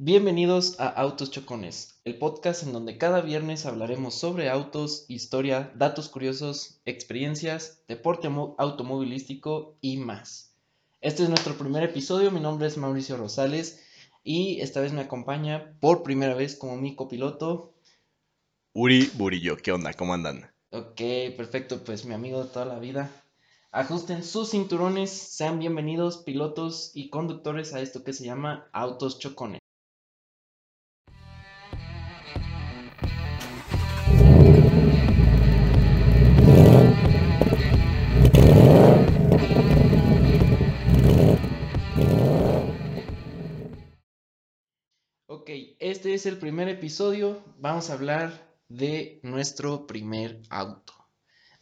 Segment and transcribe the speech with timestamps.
[0.00, 6.08] Bienvenidos a Autos Chocones, el podcast en donde cada viernes hablaremos sobre autos, historia, datos
[6.08, 10.54] curiosos, experiencias, deporte automovilístico y más.
[11.00, 13.84] Este es nuestro primer episodio, mi nombre es Mauricio Rosales
[14.22, 17.74] y esta vez me acompaña por primera vez como mi copiloto.
[18.74, 19.94] Uri Burillo, ¿qué onda?
[19.94, 20.48] ¿Cómo andan?
[20.70, 21.00] Ok,
[21.36, 23.10] perfecto, pues mi amigo de toda la vida.
[23.72, 29.58] Ajusten sus cinturones, sean bienvenidos pilotos y conductores a esto que se llama Autos Chocones.
[45.90, 47.42] Este es el primer episodio.
[47.58, 50.92] Vamos a hablar de nuestro primer auto.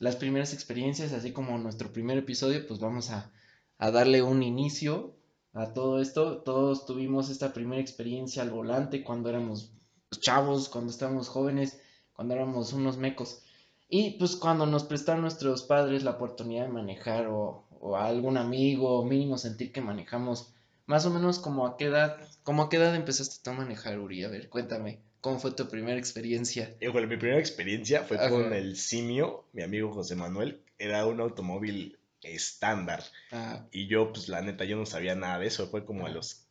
[0.01, 3.31] Las primeras experiencias, así como nuestro primer episodio, pues vamos a,
[3.79, 5.15] darle un inicio
[5.53, 6.39] a todo esto.
[6.39, 9.71] Todos tuvimos esta primera experiencia al volante cuando éramos
[10.19, 11.81] chavos, cuando estábamos jóvenes,
[12.13, 13.43] cuando éramos unos mecos.
[13.89, 19.05] Y pues cuando nos prestaron nuestros padres la oportunidad de manejar o, a algún amigo,
[19.05, 20.53] mínimo sentir que manejamos
[20.87, 24.25] más o menos como a qué edad, como a qué edad empezaste a manejar, Uri.
[24.25, 26.75] A ver, cuéntame, ¿cómo fue tu primera experiencia?
[26.81, 30.63] Híjole, mi primera experiencia fue con el Simio, mi amigo José Manuel.
[30.79, 33.03] Era un automóvil estándar.
[33.33, 33.67] Ah.
[33.73, 35.69] Y yo, pues la neta, yo no sabía nada de eso.
[35.69, 36.47] Fue como a los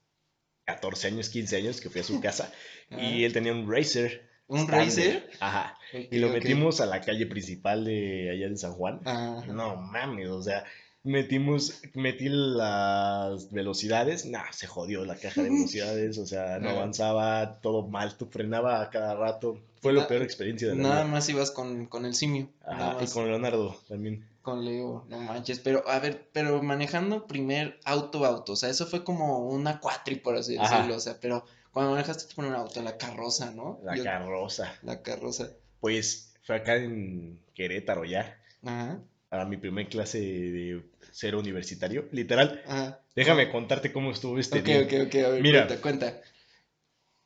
[0.65, 2.51] 14 años, 15 años que fui a su casa.
[2.89, 4.29] y él tenía un Racer.
[4.47, 5.29] ¿Un Racer?
[5.39, 5.77] Ajá.
[5.91, 9.01] y lo metimos a la calle principal de allá de San Juan.
[9.47, 10.65] No mames, o sea,
[11.05, 17.61] metimos, metí las velocidades, nah, se jodió la caja de velocidades, o sea, no avanzaba,
[17.61, 21.29] todo mal, tú frenaba a cada rato, fue la peor experiencia de la Nada más
[21.29, 22.49] ibas con, el simio.
[22.65, 24.27] Ajá, y con Leonardo también.
[24.41, 28.85] Con Leo, no manches, pero a ver, pero manejando primer auto auto, o sea, eso
[28.87, 32.81] fue como una cuatri, por así decirlo, o sea, pero cuando manejaste con un auto,
[32.81, 33.79] la carroza, ¿no?
[33.83, 34.73] La carroza.
[34.81, 35.49] La carroza.
[35.81, 38.39] Pues fue acá en Querétaro ya.
[38.63, 38.99] Ajá.
[39.29, 40.81] A mi primer clase de
[41.15, 42.61] ser universitario, literal.
[43.15, 44.81] Déjame contarte cómo estuvo este día.
[44.81, 46.21] Ok, ok, ok, a ver, Mira, cuenta, cuenta.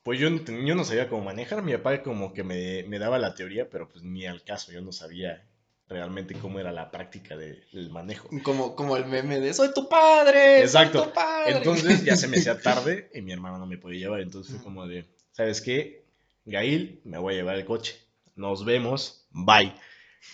[0.03, 3.33] Pues yo, yo no sabía cómo manejar, mi papá como que me, me, daba la
[3.33, 5.43] teoría, pero pues ni al caso, yo no sabía
[5.87, 8.29] realmente cómo era la práctica del manejo.
[8.43, 10.61] Como, como el meme de soy tu padre.
[10.61, 11.05] Exacto.
[11.05, 11.57] tu padre.
[11.57, 14.63] Entonces ya se me hacía tarde y mi hermano no me podía llevar, entonces fue
[14.63, 16.05] como de, ¿sabes qué?
[16.45, 17.95] Gail, me voy a llevar el coche.
[18.35, 19.73] Nos vemos, bye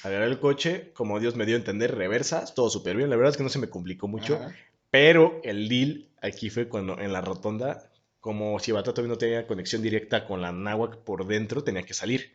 [0.04, 3.10] agarré el coche, como Dios me dio a entender, reversas, todo súper bien.
[3.10, 4.40] La verdad es que no se me complicó mucho,
[4.92, 9.82] pero el deal aquí fue cuando en la rotonda, como si Batata no tenía conexión
[9.82, 12.34] directa con la náhuac por dentro, tenía que salir.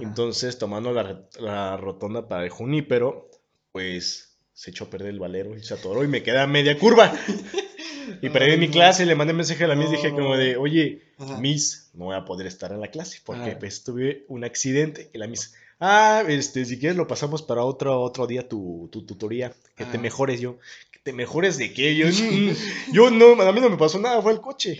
[0.00, 3.30] Entonces, tomando la, rotonda para el Junípero,
[3.70, 6.78] pues se echó a perder el valero y se atoró y me quedé a media
[6.78, 7.12] curva.
[8.22, 11.02] y perdí mi clase, le mandé mensaje a la Miss, dije como de, oye,
[11.38, 15.18] Miss, no voy a poder estar en la clase porque pues, tuve un accidente y
[15.18, 19.52] la Miss Ah, este, si quieres lo pasamos para otro, otro día tu, tu tutoría.
[19.76, 20.00] Que te ah.
[20.00, 20.58] mejores yo.
[20.90, 21.96] Que te mejores de qué.
[21.96, 22.06] Yo,
[22.92, 24.78] yo no, a mí no me pasó nada, fue el coche.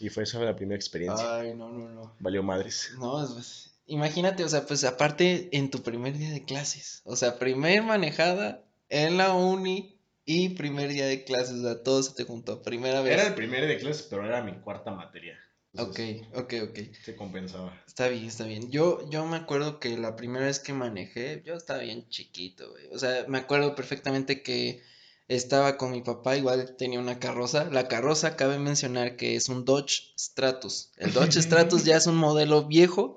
[0.00, 1.38] Y fue esa la primera experiencia.
[1.38, 2.12] Ay, no, no, no.
[2.20, 2.92] Valió madres.
[2.98, 7.02] No, pues, imagínate, o sea, pues aparte en tu primer día de clases.
[7.04, 11.56] O sea, primer manejada en la uni y primer día de clases.
[11.56, 12.62] O sea, todo se te juntó.
[12.62, 13.14] Primera vez.
[13.14, 15.38] Era el primer día de clases, pero era mi cuarta materia
[15.78, 16.00] ok,
[16.34, 16.78] ok, ok.
[17.04, 17.82] Se compensaba.
[17.86, 18.70] Está bien, está bien.
[18.70, 22.86] Yo, yo me acuerdo que la primera vez que manejé, yo estaba bien chiquito, güey.
[22.92, 24.82] O sea, me acuerdo perfectamente que
[25.28, 27.64] estaba con mi papá, igual tenía una carroza.
[27.70, 30.90] La carroza, cabe mencionar que es un Dodge Stratus.
[30.96, 33.16] El Dodge Stratus ya es un modelo viejo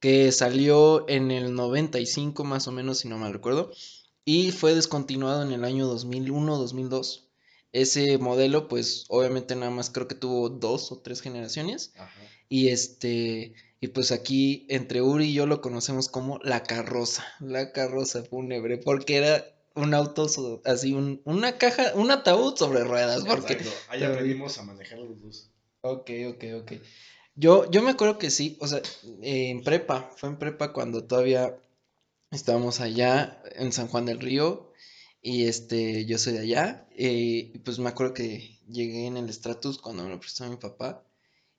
[0.00, 3.70] que salió en el 95 más o menos, si no mal recuerdo.
[4.24, 7.29] Y fue descontinuado en el año 2001-2002
[7.72, 11.92] ese modelo, pues obviamente nada más creo que tuvo dos o tres generaciones.
[12.48, 17.72] Y este, y pues aquí entre Uri y yo lo conocemos como la carroza, la
[17.72, 19.44] carroza fúnebre, porque era
[19.74, 20.26] un auto
[20.64, 23.24] así, un, una caja, un ataúd sobre ruedas.
[23.24, 23.58] Porque
[23.88, 25.50] ahí aprendimos a manejar los dos.
[25.82, 26.72] Ok, ok, ok.
[27.36, 28.82] Yo, yo me acuerdo que sí, o sea,
[29.22, 31.56] en prepa, fue en prepa cuando todavía
[32.30, 34.69] estábamos allá en San Juan del Río
[35.22, 36.86] y este, yo soy de allá.
[36.96, 40.56] Eh, y pues me acuerdo que llegué en el Stratus cuando me lo prestó mi
[40.56, 41.04] papá.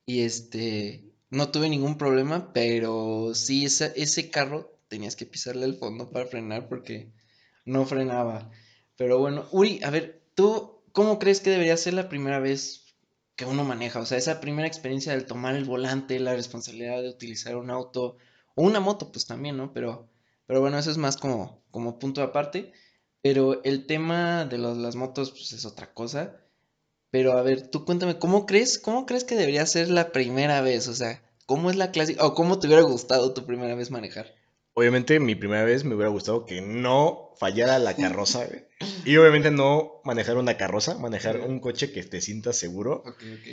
[0.06, 6.12] Y este, no tuve ningún problema, pero sí, ese carro tenías que pisarle al fondo
[6.12, 7.12] para frenar porque
[7.66, 8.52] no frenaba.
[8.98, 12.86] Pero bueno, Uri, a ver, ¿tú cómo crees que debería ser la primera vez
[13.36, 14.00] que uno maneja?
[14.00, 18.18] O sea, esa primera experiencia del tomar el volante, la responsabilidad de utilizar un auto
[18.56, 19.72] o una moto, pues también, ¿no?
[19.74, 20.10] Pero,
[20.46, 22.74] pero bueno, eso es más como, como punto aparte.
[23.22, 26.42] Pero el tema de las motos, pues es otra cosa.
[27.12, 30.88] Pero a ver, tú cuéntame, ¿cómo crees, cómo crees que debería ser la primera vez?
[30.88, 32.26] O sea, ¿cómo es la clásica?
[32.26, 34.34] ¿O cómo te hubiera gustado tu primera vez manejar?
[34.74, 38.48] Obviamente, mi primera vez me hubiera gustado que no fallara la carroza.
[39.06, 43.04] Y obviamente no manejar una carroza, manejar un coche que te sientas seguro.
[43.06, 43.48] Ok, ok.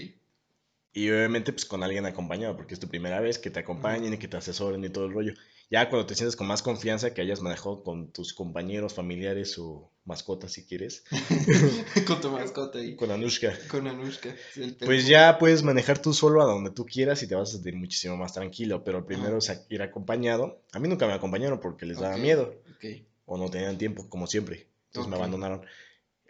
[0.94, 4.18] Y obviamente, pues con alguien acompañado, porque es tu primera vez, que te acompañen y
[4.18, 5.34] que te asesoren y todo el rollo.
[5.70, 9.92] Ya cuando te sientes con más confianza, que hayas manejado con tus compañeros, familiares o
[10.06, 11.04] mascotas, si quieres,
[12.06, 12.96] Con tu mascota ahí.
[12.96, 13.52] con Anushka.
[13.70, 14.34] Con Anushka.
[14.82, 17.76] Pues ya puedes manejar tú solo a donde tú quieras y te vas a sentir
[17.76, 18.82] muchísimo más tranquilo.
[18.82, 20.62] Pero primero es ir acompañado.
[20.72, 23.02] A mí nunca me acompañaron porque les daba miedo Ok.
[23.26, 24.68] o no tenían tiempo, como siempre.
[24.86, 25.66] Entonces me abandonaron.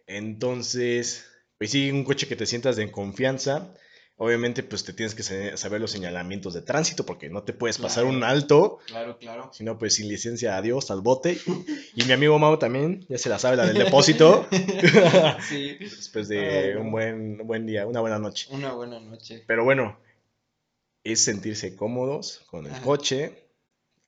[0.09, 1.27] Entonces,
[1.59, 3.73] pues sí, un coche que te sientas de confianza.
[4.21, 5.23] Obviamente, pues te tienes que
[5.57, 8.19] saber los señalamientos de tránsito porque no te puedes pasar Claro.
[8.19, 8.79] un alto.
[8.87, 9.51] Claro, claro.
[9.53, 11.39] Si no, pues sin licencia, adiós al bote.
[11.95, 14.47] Y mi amigo Mau también, ya se la sabe, la del depósito.
[15.49, 15.77] Sí.
[15.79, 16.81] Después de Ay, no.
[16.81, 18.49] un buen, buen día, una buena noche.
[18.51, 19.45] Una buena noche.
[19.47, 19.99] Pero bueno,
[21.05, 22.83] es sentirse cómodos con el Ajá.
[22.83, 23.45] coche,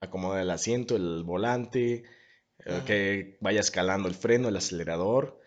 [0.01, 2.05] acomodar el asiento, el volante, eh,
[2.67, 2.85] Ajá.
[2.85, 5.40] que vaya escalando el freno, el acelerador.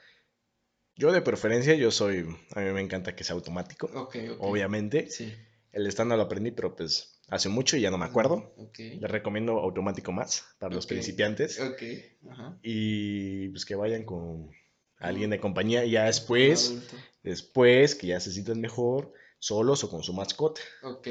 [0.96, 4.38] Yo de preferencia, yo soy, a mí me encanta que sea automático, Ok, ok.
[4.40, 5.10] obviamente.
[5.10, 5.34] Sí.
[5.72, 8.54] El estándar lo aprendí, pero pues hace mucho y ya no me acuerdo.
[8.58, 8.78] Ok.
[8.78, 11.60] Les recomiendo automático más para los principiantes.
[11.60, 11.82] Ok.
[12.30, 12.60] Ajá.
[12.62, 14.52] Y pues que vayan con
[14.98, 15.84] alguien de compañía.
[15.86, 16.76] Ya Un después,
[17.24, 20.62] después que ya se sientan mejor, solos o con su mascota.
[20.84, 21.08] Ok.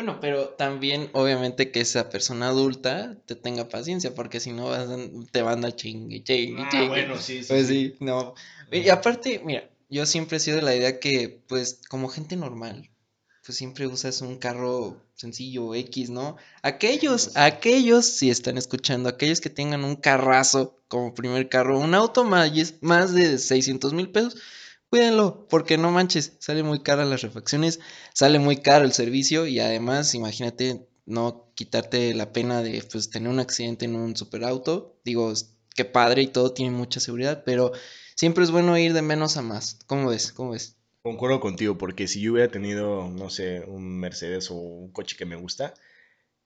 [0.00, 4.88] Bueno, pero también obviamente que esa persona adulta te tenga paciencia, porque si no vas
[4.88, 4.96] a-
[5.30, 7.02] te van a chingue, chingue, chingue.
[7.12, 8.32] Ah, sí, Pues sí, no.
[8.72, 12.88] Y aparte, mira, yo siempre he sido de la idea que, pues, como gente normal,
[13.44, 16.38] pues siempre usas un carro sencillo, X, ¿no?
[16.62, 17.30] Aquellos, Sí.
[17.34, 22.50] aquellos, si están escuchando, aquellos que tengan un carrazo como primer carro, un auto más,
[22.80, 24.36] más de 600 mil pesos,
[24.90, 27.80] cuídenlo, porque no manches, sale muy cara las refacciones,
[28.12, 33.28] sale muy caro el servicio y además, imagínate no quitarte la pena de, pues, tener
[33.28, 35.00] un accidente en un superauto.
[35.04, 35.32] Digo,
[35.74, 37.72] qué padre y todo, tiene mucha seguridad, pero
[38.14, 39.78] siempre es bueno ir de menos a más.
[39.86, 40.32] ¿Cómo ves?
[40.32, 40.76] ¿Cómo ves?
[41.02, 45.24] Concuerdo contigo, porque si yo hubiera tenido, no sé, un Mercedes o un coche que
[45.24, 45.74] me gusta,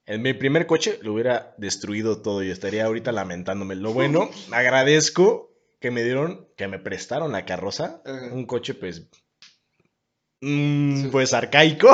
[0.07, 3.75] en mi primer coche lo hubiera destruido todo y estaría ahorita lamentándome.
[3.75, 5.54] Lo bueno, agradezco
[5.85, 8.33] que me dieron, que me prestaron la carroza, Ajá.
[8.33, 9.07] un coche pues,
[10.41, 11.09] mm, Sí.
[11.13, 11.89] pues arcaico,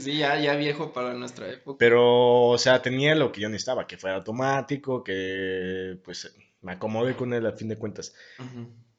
[0.00, 1.76] Sí, ya, ya viejo para nuestra época.
[1.78, 7.14] pero, o sea, tenía lo que yo necesitaba, que fuera automático, que pues me acomodé
[7.14, 8.14] con él a fin de cuentas,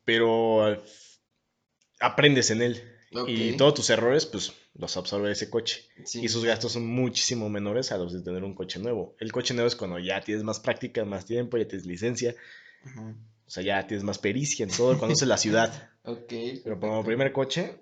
[0.06, 0.78] pero
[2.00, 2.98] aprendes en él.
[3.28, 5.84] Y todos tus errores, pues los absorbe ese coche.
[6.06, 6.24] sí.
[6.24, 9.16] Y sus gastos son muchísimo menores a los de tener un coche nuevo.
[9.20, 12.36] El coche nuevo es cuando ya tienes más práctica, más tiempo, ya tienes licencia.
[13.52, 15.90] O sea, ya tienes más pericia en todo, conoces la ciudad.
[16.04, 16.34] Ok,
[16.64, 17.80] Pero como primer coche,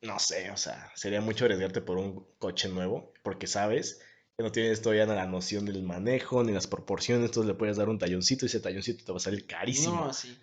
[0.00, 4.00] no sé, o sea, sería mucho arriesgarte por un coche nuevo, porque sabes
[4.36, 7.88] que no tienes todavía la noción del manejo ni las proporciones, entonces le puedes dar
[7.88, 10.06] un talloncito y ese talloncito te va a salir carísimo.
[10.06, 10.36] No, sí.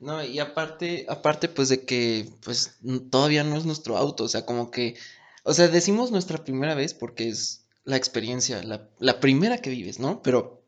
[0.00, 2.78] No, y aparte, aparte pues de que pues
[3.10, 4.96] todavía no es nuestro auto, o sea, como que,
[5.44, 10.00] o sea, decimos nuestra primera vez porque es la experiencia, la, la primera que vives,
[10.00, 10.20] ¿no?
[10.20, 10.61] Pero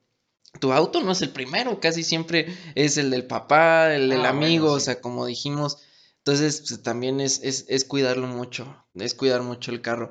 [0.60, 4.32] tu auto no es el primero, casi siempre es el del papá, el del Ah,
[4.32, 5.78] bueno, amigo, o sea, como dijimos,
[6.18, 10.10] entonces pues, también es, es, es cuidarlo mucho, es cuidar mucho el carro.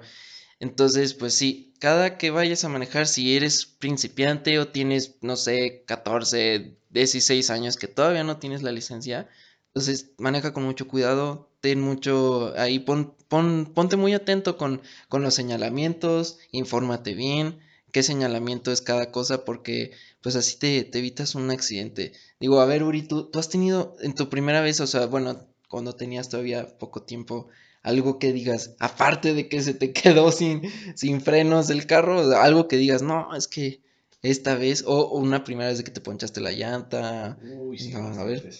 [0.59, 5.83] Entonces, pues sí, cada que vayas a manejar, si eres principiante o tienes, no sé,
[5.85, 9.27] 14, 16 años que todavía no tienes la licencia,
[9.67, 15.23] entonces maneja con mucho cuidado, ten mucho, ahí pon, pon, ponte muy atento con, con
[15.23, 17.59] los señalamientos, infórmate bien,
[17.93, 22.13] qué señalamiento es cada cosa, porque pues así te, te evitas un accidente.
[22.41, 25.47] Digo, a ver, Uri, ¿tú, tú has tenido en tu primera vez, o sea, bueno,
[25.69, 27.47] cuando tenías todavía poco tiempo,
[27.83, 30.62] algo que digas, aparte de que se te quedó sin,
[30.95, 33.81] sin frenos el carro, algo que digas, no, es que
[34.21, 37.38] esta vez, o, o una primera vez de que te ponchaste la llanta.
[37.41, 38.51] Uy, sí, No, a ver.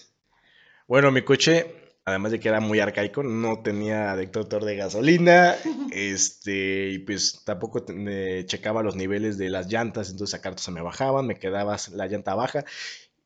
[0.86, 5.56] Bueno, mi coche, además de que era muy arcaico, no tenía detector de gasolina,
[5.92, 10.70] este, y pues tampoco te- checaba los niveles de las llantas, entonces a cartas se
[10.72, 12.64] me bajaban, me quedaba la llanta baja,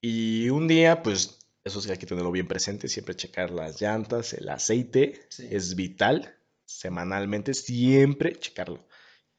[0.01, 4.33] y un día, pues, eso sí hay que tenerlo bien presente, siempre checar las llantas,
[4.33, 5.49] el aceite, Sí.
[5.51, 8.87] es vital, semanalmente, siempre checarlo.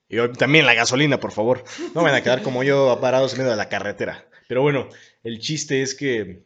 [0.10, 1.64] Y también la gasolina, por favor.
[1.96, 4.26] No me van a quedar como yo parados en medio de la carretera.
[4.48, 4.90] Pero bueno,
[5.24, 6.44] el chiste es que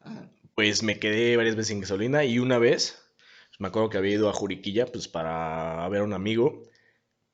[0.00, 0.28] Ajá.
[0.60, 2.98] Pues me quedé varias veces sin gasolina y una vez,
[3.58, 6.64] me acuerdo que había ido a Juriquilla pues para ver a un amigo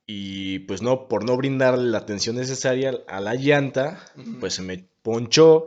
[0.06, 4.88] y pues no, por no brindarle la atención necesaria a la llanta, pues se me
[5.02, 5.66] ponchó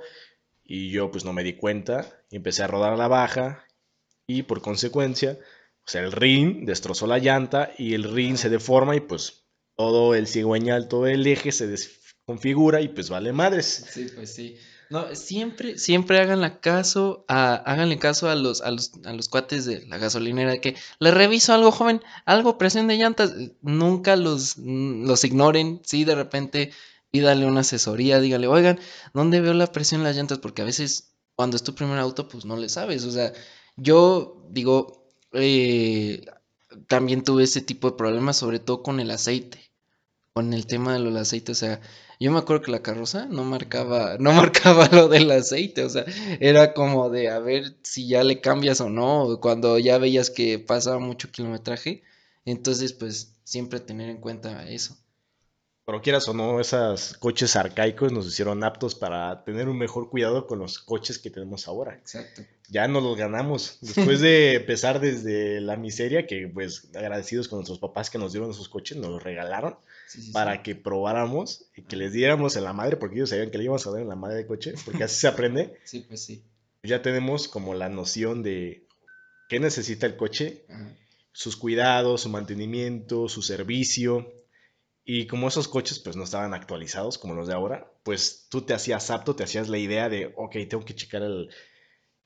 [0.64, 3.66] y yo pues no me di cuenta y empecé a rodar a la baja
[4.26, 5.38] y por consecuencia
[5.86, 9.44] O sea, el rin destrozó la llanta y el rin se deforma y pues
[9.76, 13.86] todo el cigüeñal, todo el eje se desconfigura y pues vale madres.
[13.92, 14.58] Sí, pues sí.
[14.90, 19.66] No, siempre, siempre háganle caso a, háganle caso a los, a los, a los cuates
[19.66, 25.24] de la gasolinera que le reviso algo, joven, algo, presión de llantas, nunca los, los
[25.24, 26.72] ignoren, sí, de repente
[27.12, 28.80] pídale una asesoría, dígale, oigan,
[29.14, 30.40] ¿dónde veo la presión en las llantas?
[30.40, 33.32] Porque a veces cuando es tu primer auto, pues no le sabes, o sea,
[33.76, 36.26] yo digo, eh,
[36.88, 39.69] también tuve ese tipo de problemas, sobre todo con el aceite,
[40.40, 41.82] con el tema de los aceites, o sea,
[42.18, 46.06] yo me acuerdo que la carroza no marcaba, no marcaba lo del aceite, o sea,
[46.40, 50.58] era como de a ver si ya le cambias o no, cuando ya veías que
[50.58, 52.04] pasaba mucho kilometraje,
[52.46, 54.96] entonces pues siempre tener en cuenta eso.
[55.86, 60.48] Pero quieras o no, esos coches arcaicos nos hicieron aptos para tener un mejor cuidado
[60.48, 61.96] con los coches que tenemos ahora.
[61.96, 62.44] Exacto.
[62.70, 63.80] Ya nos los ganamos.
[63.82, 68.52] Después de empezar desde la miseria, que pues agradecidos con nuestros papás que nos dieron
[68.52, 69.76] esos coches, nos los regalaron
[70.34, 73.64] para que probáramos y que les diéramos en la madre, porque ellos sabían que le
[73.64, 75.78] íbamos a dar en la madre de coche, porque así se aprende.
[75.84, 76.44] Sí, pues sí.
[76.84, 78.86] Ya tenemos como la noción de
[79.50, 80.64] qué necesita el coche,
[81.32, 84.32] sus cuidados, su mantenimiento, su servicio.
[85.04, 88.76] Y como esos coches pues no estaban actualizados como los de ahora, pues tú te
[88.76, 91.50] hacías apto, te hacías la idea de, ok, tengo que checar el,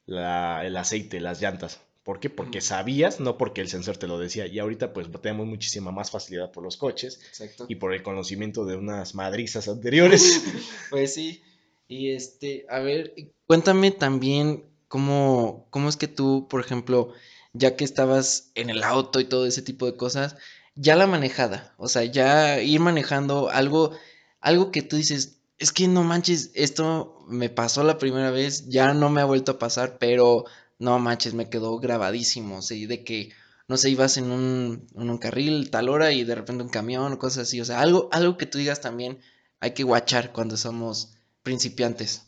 [0.08, 1.82] el aceite, las llantas.
[2.04, 2.30] ¿Por qué?
[2.30, 4.46] Porque sabías, no porque el sensor te lo decía.
[4.46, 7.66] Y ahorita pues tenemos muchísima más facilidad por los coches Exacto.
[7.70, 10.44] y por el conocimiento de unas madrizas anteriores.
[10.90, 11.42] pues sí.
[11.88, 13.14] Y este, a ver,
[13.48, 17.14] cuéntame también cómo, cómo es que tú, por ejemplo,
[17.54, 20.36] ya que estabas en el auto y todo ese tipo de cosas,
[20.76, 23.92] ya la manejada, o sea, ya ir manejando algo,
[24.40, 28.94] algo que tú dices, es que no manches, esto me pasó la primera vez, ya
[28.94, 30.44] no me ha vuelto a pasar, pero
[30.78, 32.86] no manches, me quedó grabadísimo, ¿sí?
[32.86, 33.32] de que,
[33.70, 37.14] no sé, ibas en un, en un carril tal hora y de repente un camión
[37.14, 39.20] o cosas así, o sea, algo, algo que tú digas también
[39.62, 42.28] hay que guachar cuando somos principiantes.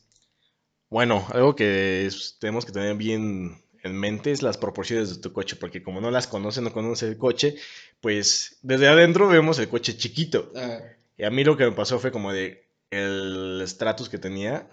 [0.90, 5.58] Bueno, algo que tenemos que tener bien en mente es las proporciones de tu coche,
[5.58, 7.58] porque como no las conoce, no conoce el coche,
[8.00, 10.54] pues desde adentro vemos el coche chiquito.
[10.56, 10.80] Ah.
[11.18, 12.65] Y a mí lo que me pasó fue como de
[12.96, 14.70] el stratus que tenía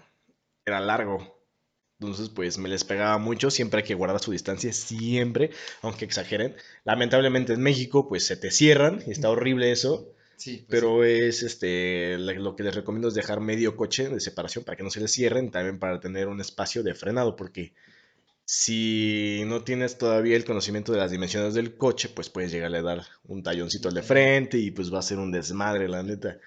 [0.65, 1.43] era largo.
[1.99, 3.51] Entonces, pues me les pegaba mucho.
[3.51, 5.51] Siempre hay que guardar su distancia, siempre,
[5.81, 6.55] aunque exageren.
[6.83, 10.13] Lamentablemente en México, pues se te cierran y está horrible eso.
[10.35, 14.65] Sí, pues pero es este lo que les recomiendo es dejar medio coche de separación
[14.65, 17.73] para que no se les cierren, también para tener un espacio de frenado, porque
[18.45, 22.83] si no tienes todavía el conocimiento de las dimensiones del coche, pues puedes llegarle a
[22.83, 26.39] dar un talloncito al de frente y pues va a ser un desmadre, la neta.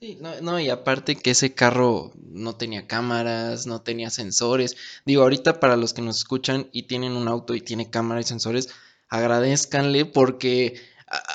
[0.00, 4.76] Sí, no, no, y aparte que ese carro no tenía cámaras, no tenía sensores.
[5.04, 8.24] Digo, ahorita para los que nos escuchan y tienen un auto y tiene cámara y
[8.24, 8.68] sensores,
[9.08, 10.80] agradezcanle porque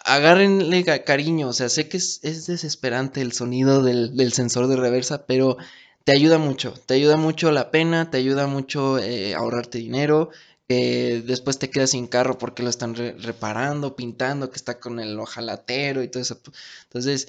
[0.06, 1.50] agárrenle cariño.
[1.50, 5.58] O sea, sé que es, desesperante el sonido del, del, sensor de reversa, pero
[6.06, 6.74] te ayuda mucho.
[6.86, 10.30] Te ayuda mucho la pena, te ayuda mucho eh, ahorrarte dinero.
[10.70, 15.20] que después te quedas sin carro porque lo están reparando, pintando, que está con el
[15.20, 16.40] ojalatero y todo eso.
[16.86, 17.28] Entonces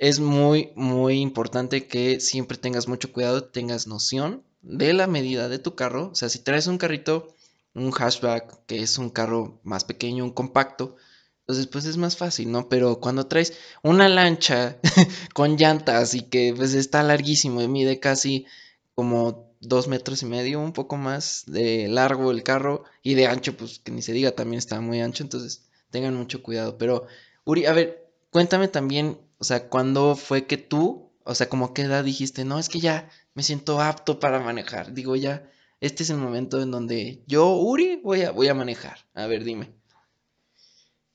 [0.00, 5.58] es muy, muy importante que siempre tengas mucho cuidado, tengas noción de la medida de
[5.58, 6.08] tu carro.
[6.10, 7.36] O sea, si traes un carrito,
[7.74, 10.96] un hatchback, que es un carro más pequeño, un compacto,
[11.40, 12.70] entonces pues es más fácil, ¿no?
[12.70, 13.52] Pero cuando traes
[13.82, 14.78] una lancha
[15.34, 18.46] con llantas y que pues está larguísimo y mide casi
[18.94, 23.54] como dos metros y medio, un poco más de largo el carro y de ancho,
[23.54, 26.78] pues que ni se diga, también está muy ancho, entonces tengan mucho cuidado.
[26.78, 27.06] Pero,
[27.44, 31.82] Uri, a ver, cuéntame también o sea, ¿cuándo fue que tú, o sea, como qué
[31.82, 34.92] edad dijiste, no, es que ya me siento apto para manejar?
[34.92, 38.98] Digo, ya, este es el momento en donde yo, Uri, voy a, voy a manejar.
[39.14, 39.72] A ver, dime.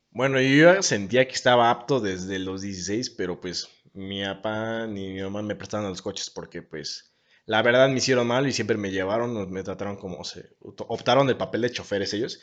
[0.10, 5.22] Bueno, yo sentía que estaba apto desde los 16, pero pues mi papá ni mi
[5.22, 7.14] mamá me prestaron los coches porque pues
[7.46, 11.38] la verdad me hicieron mal y siempre me llevaron, me trataron como, se optaron del
[11.38, 12.40] papel de choferes ellos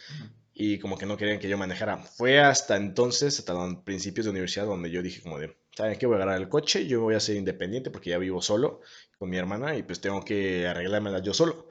[0.55, 1.99] y como que no querían que yo manejara.
[1.99, 6.07] Fue hasta entonces, hasta los principios de universidad, donde yo dije como de, ¿saben qué?
[6.07, 8.81] Voy a agarrar el coche, yo voy a ser independiente porque ya vivo solo
[9.19, 11.69] con mi hermana y pues tengo que arreglármelas yo solo.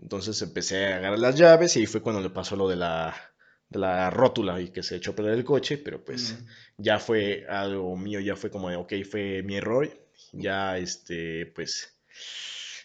[0.00, 3.14] Entonces empecé a agarrar las llaves y fue cuando le pasó lo de la,
[3.68, 6.38] de la rótula y que se echó a perder el coche, pero pues
[6.78, 9.88] ya fue algo mío, ya fue como de, ok, fue mi error,
[10.32, 11.96] ya este, pues...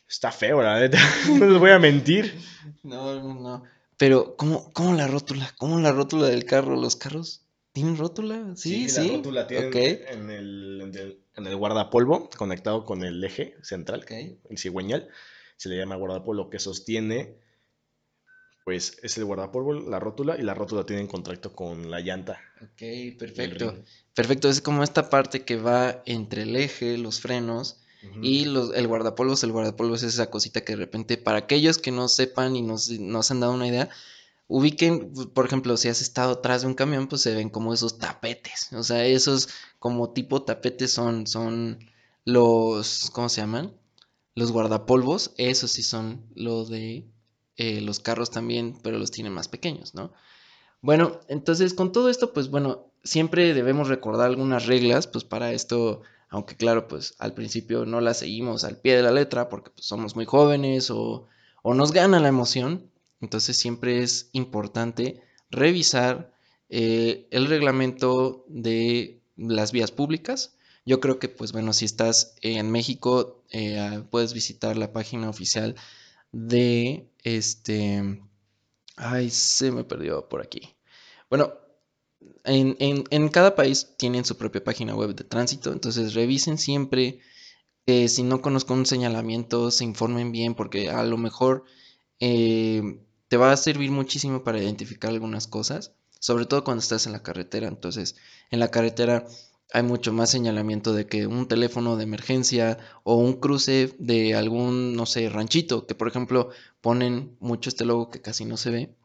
[0.08, 1.00] Está feo, la neta.
[1.30, 2.40] no les voy a mentir.
[2.84, 3.64] No, no, no.
[3.98, 5.52] Pero, ¿cómo, ¿cómo la rótula?
[5.58, 6.76] ¿Cómo la rótula del carro?
[6.76, 7.45] ¿Los carros
[7.76, 8.56] tienen rótula?
[8.56, 9.10] Sí, sí.
[9.10, 9.68] La rótula tiene
[10.08, 15.10] en, el, en, el, guardapolvo, conectado con el eje central, el cigüeñal.
[15.58, 17.36] Se le llama guardapolvo que sostiene
[18.66, 22.42] pues es el guardapolvo, la rótula, y la rótula tiene contacto con la llanta.
[22.64, 23.76] Ok, perfecto.
[24.16, 27.82] Perfecto, es como esta parte que va entre el eje, los frenos
[28.24, 29.44] y los, el guardapolvos.
[29.44, 32.78] El guardapolvos es esa cosita que de repente, para aquellos que no sepan y no,
[33.00, 33.90] no se han dado una idea,
[34.48, 37.98] ubiquen, por ejemplo, si has estado atrás de un camión, pues se ven como esos
[37.98, 38.72] tapetes.
[38.74, 39.50] O sea, esos
[39.80, 41.80] como tipo tapetes son, son
[42.26, 43.74] los, ¿cómo se llaman?
[44.36, 45.34] Los guardapolvos.
[45.38, 47.08] Esos sí son lo de
[47.58, 50.12] eh, los carros también, pero los tienen más pequeños, ¿no?
[50.82, 56.02] Bueno, entonces con todo esto, pues bueno, siempre debemos recordar algunas reglas, pues para esto,
[56.30, 59.86] aunque claro, pues al principio no las seguimos al pie de la letra porque pues,
[59.88, 61.28] somos muy jóvenes o,
[61.64, 62.92] nos gana la emoción,
[63.22, 66.34] entonces siempre es importante revisar
[66.70, 70.58] eh, el reglamento de las vías públicas.
[70.86, 75.76] Yo creo que, pues bueno, si estás en México, eh, puedes visitar la página oficial
[76.32, 78.22] de este...
[78.98, 80.76] Ay, se me perdió por aquí.
[81.30, 81.54] Bueno,
[82.44, 87.20] en, cada país tienen su propia página web de tránsito, entonces revisen siempre
[87.86, 91.66] que si no conozco un señalamiento, se informen bien, porque a lo mejor
[92.20, 97.12] eh, te va a servir muchísimo para identificar algunas cosas, sobre todo cuando estás en
[97.14, 97.68] la carretera.
[97.68, 98.16] Entonces,
[98.52, 99.26] en la carretera
[99.74, 104.96] hay mucho más señalamiento de que un teléfono de emergencia o un cruce de algún,
[104.96, 106.50] no sé, ranchito, que por ejemplo
[106.82, 108.96] ponen mucho este logo que casi no se ve,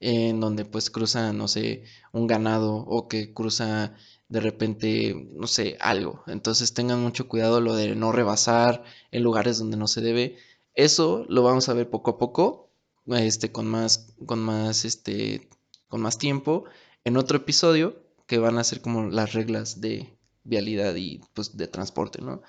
[0.00, 3.94] en donde pues cruza, no sé, un ganado o que cruza
[4.28, 6.22] de repente, no sé, algo.
[6.26, 10.36] Entonces tengan mucho cuidado lo de no rebasar en lugares donde no se debe.
[10.74, 12.63] Eso lo vamos a ver poco a poco,
[13.06, 15.48] este, con más, con más, este,
[15.88, 16.64] con más tiempo
[17.04, 21.66] en otro episodio que van a ser como las reglas de vialidad y pues de
[21.66, 22.42] transporte, ¿no?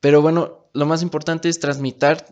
[0.00, 2.26] Pero bueno, lo más importante es tramitar,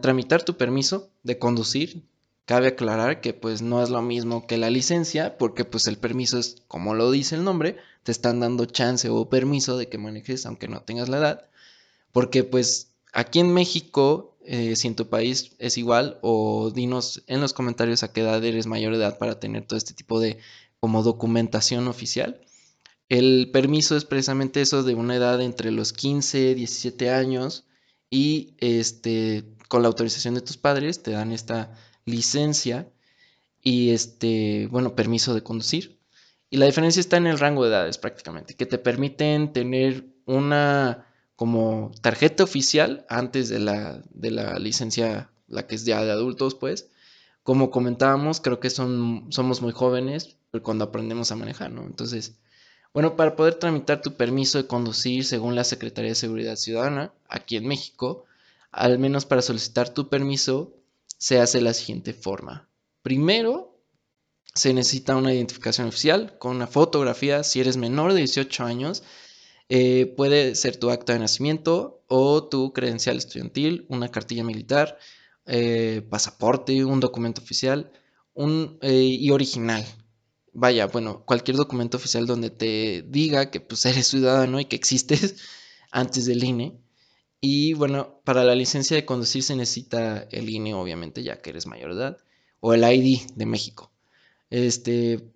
[0.00, 2.02] tramitar tu permiso de conducir.
[2.46, 6.38] Cabe aclarar que pues no es lo mismo que la licencia, porque pues el permiso
[6.38, 10.46] es, como lo dice el nombre, te están dando chance o permiso de que manejes
[10.46, 11.48] aunque no tengas la edad.
[12.12, 17.40] Porque pues aquí en México, eh, si en tu país es igual, o dinos en
[17.40, 20.38] los comentarios a qué edad eres mayor de edad para tener todo este tipo de
[20.80, 22.40] como documentación oficial.
[23.08, 27.64] El permiso es precisamente eso de una edad entre los 15, 17 años
[28.10, 31.72] y este con la autorización de tus padres te dan esta
[32.04, 32.88] licencia
[33.62, 35.98] y este, bueno, permiso de conducir.
[36.50, 41.05] Y la diferencia está en el rango de edades prácticamente, que te permiten tener una
[41.36, 46.54] como tarjeta oficial antes de la, de la licencia, la que es ya de adultos,
[46.54, 46.88] pues.
[47.42, 51.84] Como comentábamos, creo que son, somos muy jóvenes cuando aprendemos a manejar, ¿no?
[51.84, 52.38] Entonces,
[52.92, 57.56] bueno, para poder tramitar tu permiso de conducir según la Secretaría de Seguridad Ciudadana, aquí
[57.56, 58.24] en México,
[58.72, 60.74] al menos para solicitar tu permiso,
[61.18, 62.68] se hace la siguiente forma.
[63.02, 63.78] Primero,
[64.54, 67.44] se necesita una identificación oficial con una fotografía.
[67.44, 69.02] Si eres menor de 18 años,
[69.68, 74.98] eh, puede ser tu acta de nacimiento o tu credencial estudiantil, una cartilla militar,
[75.46, 77.92] eh, pasaporte, un documento oficial
[78.36, 79.84] un, eh, y original,
[80.52, 85.36] vaya, bueno, cualquier documento oficial donde te diga que pues eres ciudadano y que existes
[85.90, 86.78] antes del INE.
[87.40, 91.66] Y bueno, para la licencia de conducir se necesita el INE, obviamente, ya que eres
[91.66, 92.18] mayor de edad,
[92.60, 93.90] o el ID de México.
[94.50, 95.30] Este,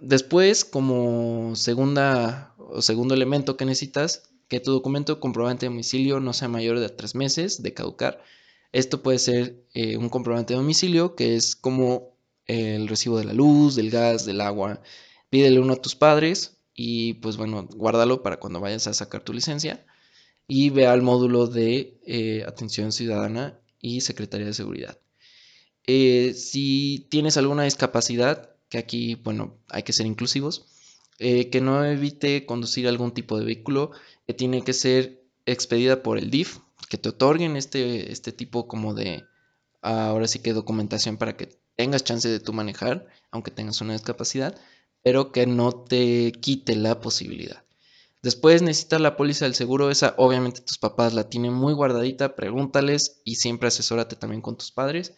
[0.00, 6.32] después, como segunda o segundo elemento que necesitas, que tu documento comprobante de domicilio no
[6.32, 8.22] sea mayor de tres meses de caducar.
[8.72, 13.32] Esto puede ser eh, un comprobante de domicilio, que es como el recibo de la
[13.32, 14.82] luz, del gas, del agua.
[15.30, 19.32] Pídele uno a tus padres y pues bueno, guárdalo para cuando vayas a sacar tu
[19.32, 19.84] licencia
[20.48, 24.98] y ve al módulo de eh, atención ciudadana y Secretaría de Seguridad.
[25.86, 30.66] Eh, si tienes alguna discapacidad, que aquí, bueno, hay que ser inclusivos,
[31.18, 33.92] eh, que no evite conducir algún tipo de vehículo,
[34.26, 38.94] que tiene que ser expedida por el DIF, que te otorguen este, este tipo como
[38.94, 39.24] de,
[39.80, 44.58] ahora sí que documentación para que tengas chance de tú manejar, aunque tengas una discapacidad,
[45.02, 47.64] pero que no te quite la posibilidad.
[48.22, 53.20] Después necesitas la póliza del seguro, esa obviamente tus papás la tienen muy guardadita, pregúntales
[53.24, 55.14] y siempre asesórate también con tus padres.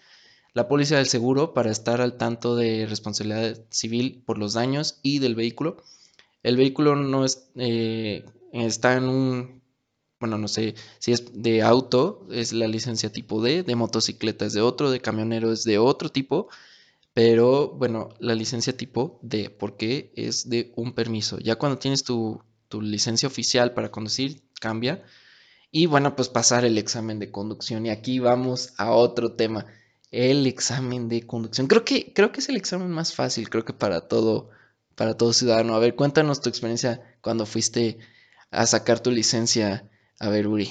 [0.55, 5.19] La póliza del seguro para estar al tanto de responsabilidad civil por los daños y
[5.19, 5.77] del vehículo.
[6.43, 9.65] El vehículo no es, eh, está en un
[10.25, 14.55] bueno, no sé si es de auto, es la licencia tipo D, de motocicleta es
[14.55, 16.49] de otro, de camionero es de otro tipo,
[17.13, 21.39] pero bueno, la licencia tipo D, porque es de un permiso.
[21.39, 22.43] Ya cuando tienes tu,
[22.81, 25.05] licencia oficial para conducir, cambia.
[25.71, 27.87] Y bueno, pues pasar el examen de conducción.
[27.87, 29.67] Y aquí vamos a otro tema.
[30.15, 31.67] El examen de conducción.
[31.67, 34.51] Creo que, creo que es el examen más fácil, creo que para todo,
[34.95, 35.75] para todo ciudadano.
[35.75, 37.99] A ver, cuéntanos tu experiencia cuando fuiste
[38.51, 39.91] a sacar tu licencia.
[40.21, 40.71] A ver, Uri.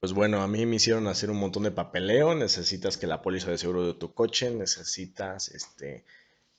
[0.00, 2.34] Pues bueno, a mí me hicieron hacer un montón de papeleo.
[2.34, 6.04] Necesitas que la póliza de seguro de tu coche, necesitas este,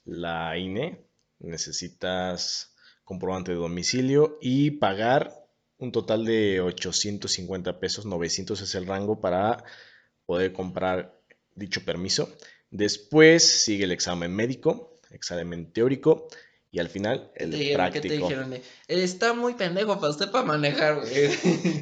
[0.06, 1.02] la INE,
[1.40, 5.34] necesitas comprobante de domicilio y pagar
[5.80, 9.64] un total de 850 pesos, 900 es el rango para
[10.26, 11.17] poder comprar
[11.58, 12.34] dicho permiso.
[12.72, 16.28] Después sigue el examen médico, examen teórico
[16.72, 18.04] y al final el práctico.
[18.04, 18.54] ¿Qué te dijeron?
[18.88, 21.30] Está muy pendejo para usted para manejar, güey.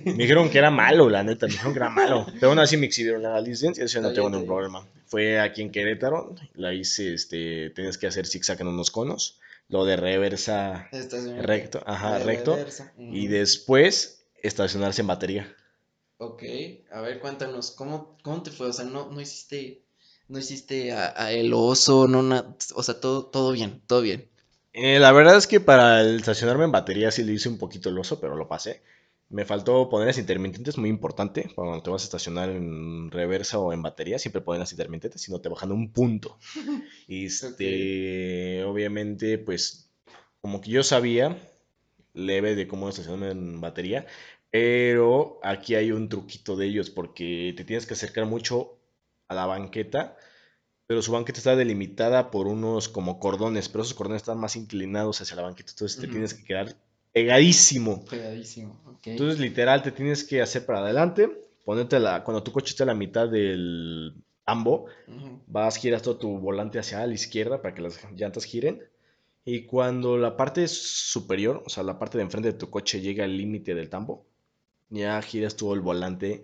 [0.06, 2.26] Me dijeron que era malo, la neta, me dijeron que era malo.
[2.34, 4.88] Pero aún así me exhibieron la licencia, eso no tengo ningún problema.
[5.08, 9.40] Fue aquí en Querétaro, la hice, este, tienes que hacer zigzag en unos conos.
[9.68, 10.90] Lo de reversa
[11.42, 12.58] recto, ajá, recto.
[12.98, 15.56] Y después estacionarse en batería.
[16.18, 16.44] Ok,
[16.92, 18.68] a ver, cuéntanos, ¿cómo, cómo te fue?
[18.68, 19.84] O sea, no, no hiciste,
[20.30, 24.30] no hiciste a, el oso, no, o sea, todo, todo bien, todo bien.
[24.72, 27.90] Eh, la verdad es que para el estacionarme en batería sí le hice un poquito
[27.90, 28.82] el oso, pero lo pasé.
[29.30, 31.50] Me faltó poner las intermitentes, muy importante.
[31.56, 35.32] Cuando te vas a estacionar en reversa o en batería, siempre ponen las intermitentes, si
[35.32, 36.38] no te bajan un punto.
[37.08, 39.92] Y este, obviamente, pues,
[40.42, 41.38] como que yo sabía
[42.16, 44.08] leve de cómo estacionarme en batería,
[44.56, 48.80] pero aquí hay un truquito de ellos porque te tienes que acercar mucho
[49.28, 50.16] a la banqueta,
[50.88, 55.20] pero su banqueta está delimitada por unos como cordones, pero esos cordones están más inclinados
[55.20, 56.74] hacia la banqueta, entonces te tienes que quedar
[57.12, 58.06] pegadísimo.
[58.06, 59.08] Pegadísimo, ok.
[59.08, 61.30] Entonces literal te tienes que hacer para adelante,
[61.66, 64.16] ponerte la, cuando tu coche está a la mitad del
[64.46, 64.86] tambo,
[65.48, 68.82] vas, giras todo tu volante hacia la izquierda para que las llantas giren.
[69.44, 73.26] Y cuando la parte superior, o sea, la parte de enfrente de tu coche llega
[73.26, 74.26] al límite del tambo,
[74.96, 76.44] ya giras todo el volante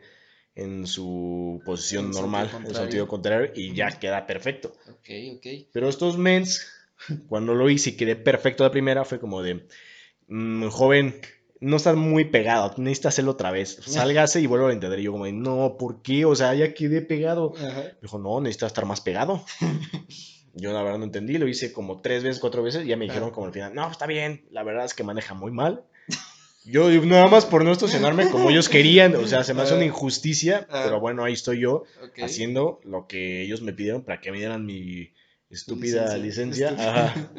[0.56, 4.74] en su posición normal, en sentido contrario, y ya queda perfecto.
[4.90, 5.48] Ok, ok.
[5.72, 6.68] Pero estos mens,
[7.28, 9.66] cuando lo hice y quedé perfecto de primera, fue como de,
[10.28, 11.22] mm, joven,
[11.62, 13.78] no estás muy pegado, necesitas hacerlo otra vez.
[13.86, 15.00] Sálgase y vuelvo a entender.
[15.00, 16.26] Y yo como, de, no, ¿por qué?
[16.26, 17.54] O sea, ya quedé pegado.
[17.58, 19.46] Me dijo, no, necesitas estar más pegado.
[20.54, 23.06] yo la verdad no entendí, lo hice como tres veces, cuatro veces, y ya me
[23.06, 25.86] dijeron como al final, no, está bien, la verdad es que maneja muy mal.
[26.63, 29.86] Yo nada más por no estacionarme como ellos querían, o sea, se me hace una
[29.86, 31.84] injusticia, pero bueno, ahí estoy yo
[32.21, 35.12] haciendo lo que ellos me pidieron para que me dieran mi
[35.52, 36.72] estúpida licencia.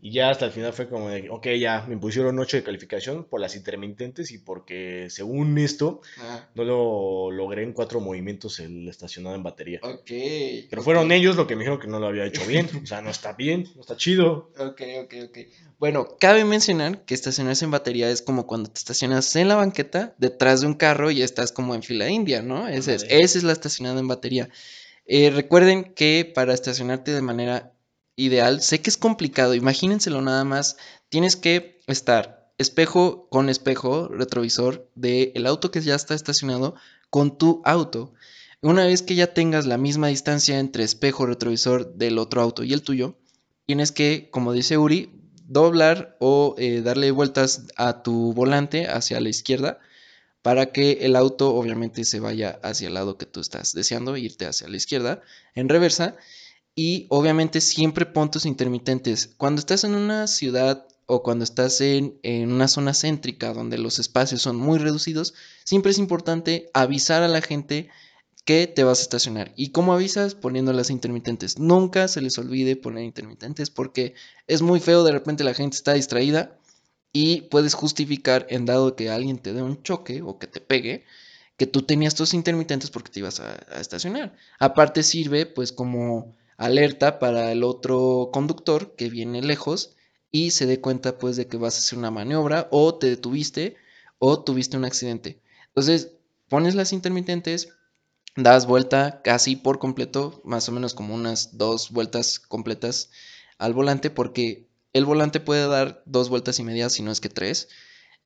[0.00, 3.24] Y ya hasta el final fue como de, ok, ya me pusieron 8 de calificación
[3.24, 6.00] por las intermitentes y porque según esto
[6.54, 9.80] no lo logré en cuatro movimientos el estacionado en batería.
[9.82, 10.10] Ok.
[10.70, 12.68] Pero fueron ellos lo que me dijeron que no lo había hecho bien.
[12.82, 14.52] O sea, no está bien, no está chido.
[14.56, 15.38] Ok, ok, ok.
[15.78, 20.14] Bueno, cabe mencionar que estacionarse en batería es como cuando te estacionas en la banqueta
[20.18, 22.68] detrás de un carro y estás como en fila india, ¿no?
[22.68, 24.48] Esa es, esa es la estacionada en batería.
[25.10, 27.72] Eh, recuerden que para estacionarte de manera
[28.14, 30.76] ideal, sé que es complicado, imagínenselo nada más,
[31.08, 36.74] tienes que estar espejo con espejo retrovisor del auto que ya está estacionado
[37.08, 38.12] con tu auto.
[38.60, 42.74] Una vez que ya tengas la misma distancia entre espejo retrovisor del otro auto y
[42.74, 43.16] el tuyo,
[43.64, 45.10] tienes que, como dice Uri,
[45.46, 49.78] doblar o eh, darle vueltas a tu volante hacia la izquierda
[50.42, 54.46] para que el auto obviamente se vaya hacia el lado que tú estás deseando, irte
[54.46, 55.22] hacia la izquierda
[55.54, 56.16] en reversa.
[56.74, 59.34] Y obviamente siempre puntos intermitentes.
[59.36, 63.98] Cuando estás en una ciudad o cuando estás en, en, una zona céntrica donde los
[63.98, 67.88] espacios son muy reducidos, siempre es importante avisar a la gente
[68.44, 69.52] que te vas a estacionar.
[69.56, 70.34] ¿Y cómo avisas?
[70.34, 71.58] Poniendo las intermitentes.
[71.58, 74.14] Nunca se les olvide poner intermitentes porque
[74.46, 76.57] es muy feo, de repente la gente está distraída
[77.12, 81.04] y puedes justificar en dado que alguien te dé un choque o que te pegue,
[81.56, 84.34] que tú tenías tus intermitentes porque te ibas a, estacionar.
[84.58, 89.96] Aparte sirve pues como alerta para el otro conductor que viene lejos
[90.30, 93.76] y se dé cuenta pues de que vas a hacer una maniobra o te detuviste
[94.18, 95.40] o tuviste un accidente.
[95.68, 96.12] Entonces
[96.48, 97.70] pones las intermitentes,
[98.36, 103.10] das vuelta casi por completo, más o menos como unas dos vueltas completas
[103.58, 107.28] al volante porque el volante puede dar dos vueltas y media, si no es que
[107.28, 107.68] tres.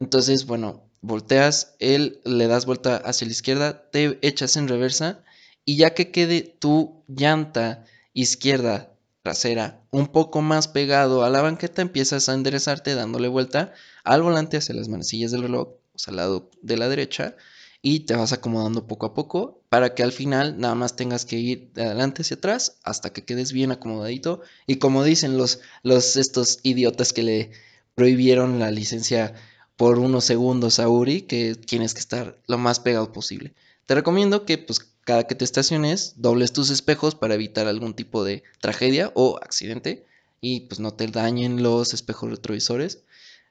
[0.01, 5.25] Entonces, bueno, volteas, él le das vuelta hacia la izquierda, te echas en reversa
[5.65, 11.83] y ya que quede tu llanta izquierda trasera un poco más pegado a la banqueta,
[11.83, 13.73] empiezas a enderezarte dándole vuelta
[14.05, 17.37] al volante hacia las manecillas del reloj, o sea, al lado de la derecha,
[17.81, 21.39] y te vas acomodando poco a poco para que al final nada más tengas que
[21.39, 26.17] ir de adelante hacia atrás hasta que quedes bien acomodadito y como dicen los, los
[26.17, 27.51] estos idiotas que le
[27.95, 29.33] prohibieron la licencia
[29.79, 33.55] por unos segundos a Uri que tienes que estar lo más pegado posible.
[33.87, 38.25] Te recomiendo que pues cada que te estaciones dobles tus espejos para evitar algún tipo
[38.25, 40.05] de tragedia o accidente
[40.43, 43.05] y pues no te dañen los espejos retrovisores.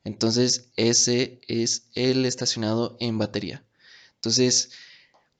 [0.03, 3.63] Entonces ese es el estacionado en batería.
[4.17, 4.69] Entonces,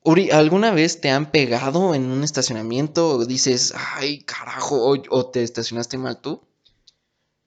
[0.03, 5.43] Uri, ¿alguna vez te han pegado en un estacionamiento o dices, ay, carajo, o, te
[5.43, 6.41] estacionaste mal tú?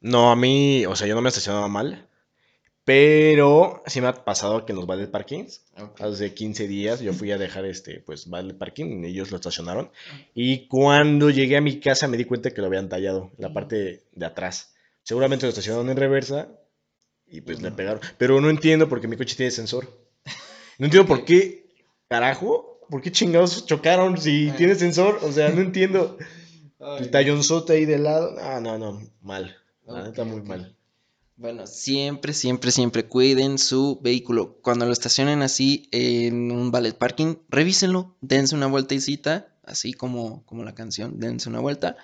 [0.00, 2.08] No, a mí, o sea, yo no me estacionaba mal,
[2.84, 5.62] pero sí me ha pasado que en los vales parkings,
[5.98, 9.90] hace 15 días yo fui a dejar este, pues, vale parking, ellos lo estacionaron,
[10.32, 14.04] y cuando llegué a mi casa me di cuenta que lo habían tallado, la parte
[14.12, 14.74] de atrás.
[15.02, 16.48] Seguramente lo estacionaron en reversa
[17.26, 19.88] y pues le pegaron, pero no entiendo por qué mi coche tiene sensor.
[20.78, 21.63] No entiendo por qué
[22.08, 25.18] carajo, ¿por qué chingados chocaron si tiene sensor?
[25.22, 26.18] O sea, no entiendo.
[26.98, 28.36] El tallonzote ahí de lado.
[28.40, 29.56] Ah, no, no, mal.
[30.06, 30.76] está muy mal.
[31.36, 34.58] Bueno, siempre, siempre, siempre cuiden su vehículo.
[34.62, 40.62] Cuando lo estacionen así en un ballet parking, revísenlo, dense una vueltecita, así como, como
[40.62, 41.96] la canción, dense una vuelta.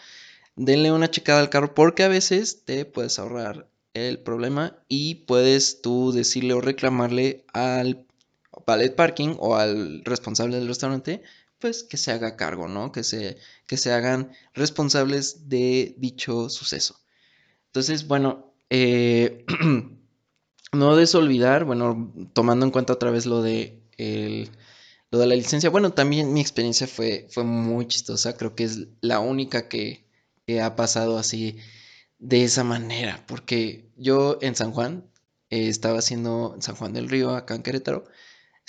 [0.56, 5.80] Denle una checada al carro porque a veces te puedes ahorrar el problema y puedes
[5.80, 8.06] tú decirle o reclamarle al
[8.66, 11.22] ballet parking o al responsable del restaurante,
[11.58, 12.92] pues que se haga cargo, ¿no?
[12.92, 17.00] Que se, que se hagan responsables de dicho suceso.
[17.66, 19.44] Entonces, bueno, eh,
[20.72, 23.82] no des olvidar, bueno, tomando en cuenta otra vez lo de,
[25.10, 28.88] lo de la licencia, bueno, también mi experiencia fue, fue muy chistosa, creo que es
[29.00, 30.08] la única que,
[30.60, 31.58] ha pasado así
[32.18, 35.08] de esa manera, porque yo en San Juan,
[35.48, 38.04] eh, estaba haciendo en San Juan del Río, acá en Querétaro,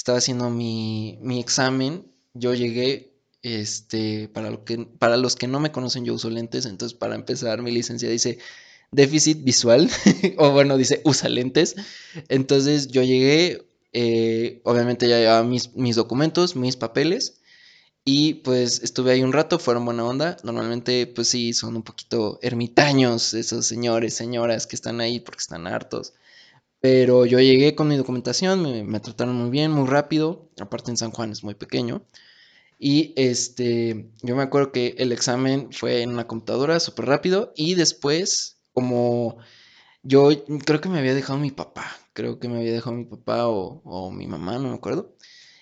[0.01, 5.71] estaba haciendo mi, examen, yo llegué, este, para, lo que, para los que no me
[5.71, 8.39] conocen, yo uso lentes, entonces para empezar mi licencia dice
[8.91, 9.91] déficit visual,
[10.37, 11.75] o bueno, dice usa lentes,
[12.29, 17.41] entonces yo llegué, eh, obviamente ya llevaba mis, mis documentos, mis papeles,
[18.03, 20.35] y pues estuve ahí un rato, fueron buena onda.
[20.43, 25.67] Normalmente, pues sí, son un poquito ermitaños esos señores, señoras que están ahí porque están
[25.67, 26.13] hartos.
[26.82, 30.50] Pero yo llegué con mi documentación, me, trataron muy bien, muy rápido.
[30.60, 32.04] Aparte en San Juan es muy pequeño.
[32.80, 37.54] Y este, yo me acuerdo que el examen fue en una computadora súper rápido.
[37.56, 39.38] Y después, como
[40.02, 40.30] yo
[40.65, 43.82] creo que me había dejado mi papá, creo que me había dejado mi papá o,
[43.86, 45.15] o mi mamá, no me acuerdo.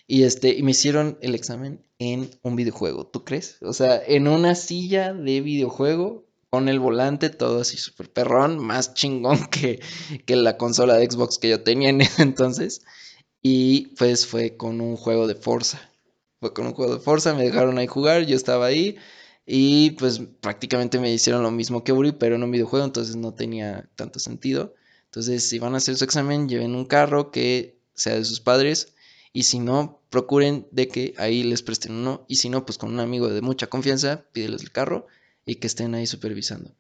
[0.08, 3.58] Y este, y me hicieron el examen en un videojuego, ¿tú crees?
[3.62, 8.94] O sea, en una silla de videojuego con el volante, todo así súper perrón, más
[8.94, 9.80] chingón que,
[10.26, 12.82] que la consola de Xbox que yo tenía en ese entonces.
[13.42, 15.80] Y pues fue con un juego de Forza.
[16.40, 18.98] Fue con un juego de Forza, me dejaron ahí jugar, yo estaba ahí.
[19.46, 23.34] Y pues prácticamente me hicieron lo mismo que Uri, pero en un videojuego, entonces no
[23.34, 24.76] tenía tanto sentido.
[25.06, 28.94] Entonces, si van a hacer su examen, lleven un carro que sea de sus padres.
[29.34, 32.26] Y si no, procuren de que ahí les presten uno.
[32.28, 35.08] Y si no, pues con un amigo de mucha confianza, pídeles el carro
[35.46, 36.76] y que estén ahí supervisando.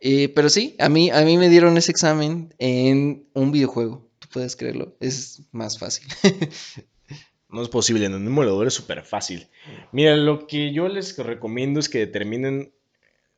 [0.00, 4.08] Eh, pero sí, a mí, a mí me dieron ese examen en un videojuego.
[4.18, 6.06] Tú puedes creerlo, es más fácil.
[7.48, 9.48] no es posible, en un emulador es súper fácil.
[9.92, 12.72] Mira, lo que yo les recomiendo es que determinen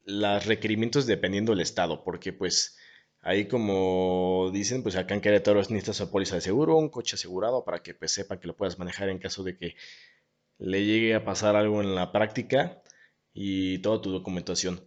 [0.04, 2.76] los requerimientos dependiendo del estado, porque pues
[3.20, 7.64] ahí como dicen, pues acá en Querétaro necesitas una póliza de seguro, un coche asegurado
[7.64, 9.76] para que pues, sepa que lo puedas manejar en caso de que
[10.58, 12.82] le llegue a pasar algo en la práctica
[13.40, 14.80] y toda tu documentación.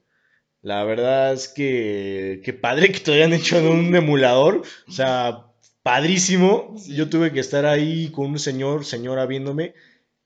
[0.61, 4.63] La verdad es que qué padre que te hayan hecho en un emulador.
[4.89, 5.47] O sea,
[5.83, 6.75] padrísimo.
[6.85, 9.73] Yo tuve que estar ahí con un señor, señora viéndome.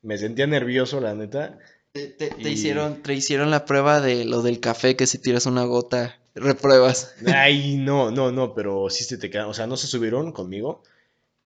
[0.01, 1.59] Me sentía nervioso, la neta.
[1.93, 6.19] Te, hicieron, te hicieron la prueba de lo del café, que si tiras una gota,
[6.33, 7.15] repruebas.
[7.27, 9.49] Ay, no, no, no, pero sí se te quedan.
[9.49, 10.81] O sea, no se subieron conmigo,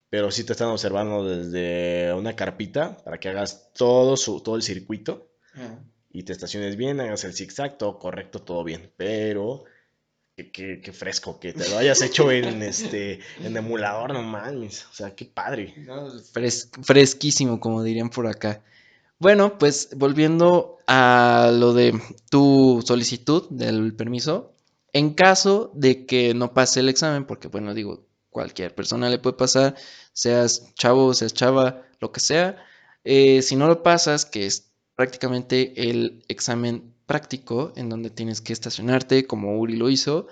[0.09, 4.63] pero sí te están observando desde una carpita para que hagas todo, su, todo el
[4.63, 5.29] circuito.
[5.55, 5.77] Ah
[6.11, 8.91] y te estaciones bien, hagas el zigzag, todo correcto, todo bien.
[8.97, 9.65] Pero
[10.35, 14.85] qué, fresco que te lo hayas hecho en este en emulador, no mames.
[14.85, 15.75] O sea, qué padre.
[16.81, 18.63] fresquísimo, como dirían por acá.
[19.19, 24.53] Bueno, pues volviendo a lo de tu solicitud del permiso,
[24.93, 29.35] en caso de que no pase el examen, porque bueno, digo, cualquier persona le puede
[29.35, 29.75] pasar,
[30.13, 32.65] seas chavo, seas chava, lo que sea,
[33.03, 34.68] eh, si no lo pasas, que es
[34.99, 40.27] prácticamente el examen práctico en donde tienes que estacionarte como Uri lo hizo.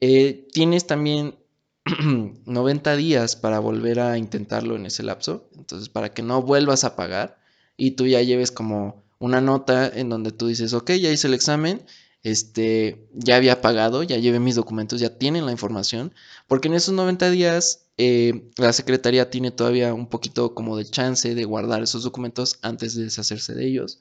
[0.00, 1.36] Eh, tienes también
[2.44, 6.96] 90 días para volver a intentarlo en ese lapso, entonces para que no vuelvas a
[6.96, 7.38] pagar
[7.76, 11.34] y tú ya lleves como una nota en donde tú dices, ok, ya hice el
[11.34, 11.80] examen,
[12.24, 16.12] este, ya había pagado, ya llevé mis documentos, ya tienen la información,
[16.48, 21.34] porque en esos 90 días eh, la secretaría tiene todavía un poquito como de chance
[21.34, 24.00] de guardar esos documentos antes de deshacerse de ellos.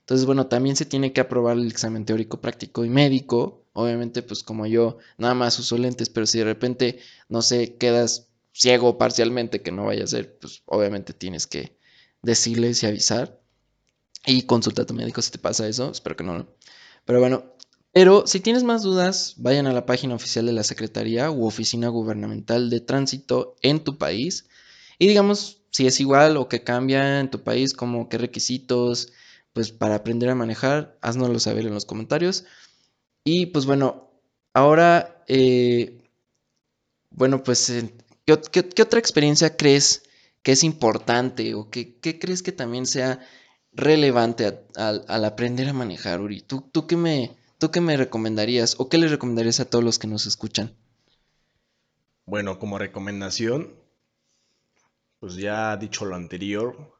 [0.00, 3.66] Entonces, bueno, también se tiene que aprobar el examen teórico, práctico y médico.
[3.74, 8.28] Obviamente, pues como yo nada más uso lentes, pero si de repente, no sé, quedas
[8.52, 11.76] ciego parcialmente que no vaya a ser, pues obviamente tienes que
[12.22, 13.38] decirles y avisar.
[14.24, 16.46] Y consulta a tu médico si te pasa eso, espero que no.
[17.04, 17.44] Pero bueno,
[17.94, 21.88] pero si tienes más dudas, vayan a la página oficial de la Secretaría u Oficina
[21.88, 24.48] Gubernamental de Tránsito en tu país
[24.98, 29.12] y digamos si es igual o que cambia en tu país, como qué requisitos,
[29.52, 32.44] pues para aprender a manejar, haznoslo saber en los comentarios.
[33.24, 34.10] Y pues bueno,
[34.52, 36.02] ahora, eh,
[37.10, 37.94] bueno, pues, eh,
[38.26, 40.02] ¿qué, otra experiencia crees
[40.42, 43.20] que es importante o qué, crees que también sea
[43.72, 46.40] relevante al aprender a manejar, Uri?
[46.40, 49.98] ¿Tú, tú qué me ¿Tú qué me recomendarías o qué les recomendarías a todos los
[49.98, 50.74] que nos escuchan?
[52.26, 53.74] Bueno, como recomendación,
[55.20, 56.98] pues ya dicho lo anterior,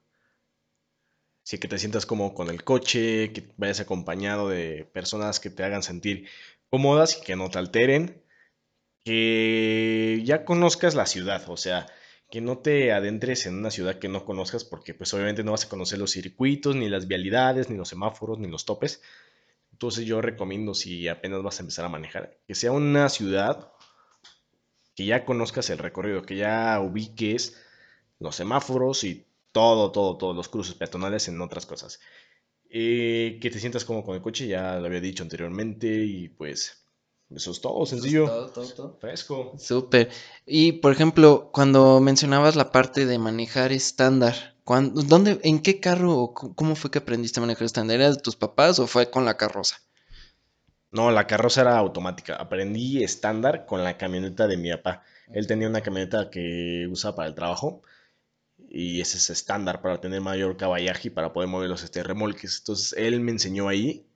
[1.42, 5.64] si que te sientas como con el coche, que vayas acompañado de personas que te
[5.64, 6.28] hagan sentir
[6.70, 8.22] cómodas y que no te alteren,
[9.04, 11.86] que ya conozcas la ciudad, o sea,
[12.30, 15.66] que no te adentres en una ciudad que no conozcas porque pues obviamente no vas
[15.66, 19.02] a conocer los circuitos, ni las vialidades, ni los semáforos, ni los topes.
[19.84, 23.70] Entonces yo recomiendo si apenas vas a empezar a manejar, que sea una ciudad
[24.94, 27.60] que ya conozcas el recorrido, que ya ubiques
[28.18, 32.00] los semáforos y todo, todo, todos los cruces peatonales en otras cosas.
[32.70, 36.86] Eh, que te sientas como con el coche, ya lo había dicho anteriormente y pues
[37.28, 38.24] eso es todo, sencillo.
[38.24, 38.98] todo, todo, todo.
[38.98, 39.52] Fresco.
[39.58, 40.08] Súper.
[40.46, 46.34] Y por ejemplo, cuando mencionabas la parte de manejar estándar, ¿Dónde, ¿En qué carro o
[46.34, 47.96] cómo fue que aprendiste a manejar estándar?
[47.96, 49.76] ¿Era de tus papás o fue con la carroza?
[50.90, 52.36] No, la carroza era automática.
[52.36, 55.02] Aprendí estándar con la camioneta de mi papá.
[55.32, 57.82] Él tenía una camioneta que usa para el trabajo
[58.68, 62.58] y ese es estándar para tener mayor caballaje y para poder mover los este, remolques.
[62.60, 64.06] Entonces él me enseñó ahí.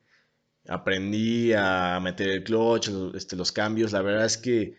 [0.66, 3.92] Aprendí a meter el clutch, este, los cambios.
[3.92, 4.76] La verdad es que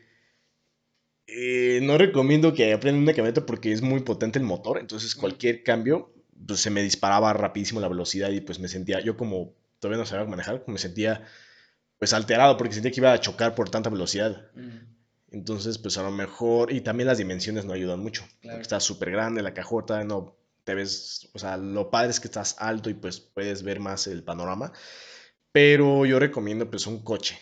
[1.32, 5.64] eh, no recomiendo que aprendan una camioneta porque es muy potente el motor, entonces cualquier
[5.64, 6.14] cambio
[6.48, 10.06] pues, se me disparaba rapidísimo la velocidad y pues me sentía, yo como todavía no
[10.06, 11.26] sabía manejar, me sentía
[11.98, 14.50] pues alterado porque sentía que iba a chocar por tanta velocidad.
[15.32, 19.44] Entonces pues a lo mejor, y también las dimensiones no ayudan mucho, está súper grande
[19.44, 23.20] la cajota, no te ves, o sea, lo padre es que estás alto y pues
[23.20, 24.72] puedes ver más el panorama,
[25.52, 27.40] pero yo recomiendo pues un coche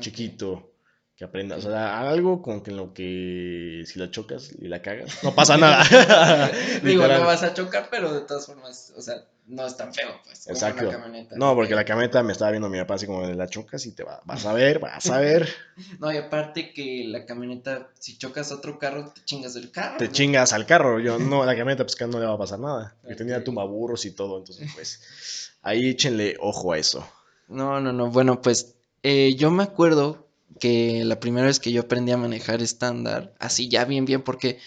[0.00, 0.77] chiquito
[1.18, 1.56] que aprenda.
[1.56, 5.34] O sea, algo con que en lo que si la chocas y la cagas, no
[5.34, 5.82] pasa nada.
[6.84, 10.10] Digo, no vas a chocar, pero de todas formas, o sea, no es tan feo,
[10.24, 10.46] pues.
[10.46, 10.88] Exacto.
[11.34, 13.92] no, porque la camioneta me estaba viendo mi papá así como de la chocas y
[13.92, 15.48] te va, vas a ver, vas a ver.
[15.98, 19.98] no, y aparte que la camioneta, si chocas a otro carro, te chingas el carro.
[19.98, 21.00] Te chingas al carro.
[21.00, 22.94] Yo, no, la camioneta, pues que no le va a pasar nada.
[23.08, 27.04] Yo tenía tumbaburros y todo, entonces, pues, ahí échenle ojo a eso.
[27.48, 28.08] No, no, no.
[28.08, 30.27] Bueno, pues, eh, yo me acuerdo
[30.60, 34.58] que la primera vez que yo aprendí a manejar estándar, así ya bien, bien, porque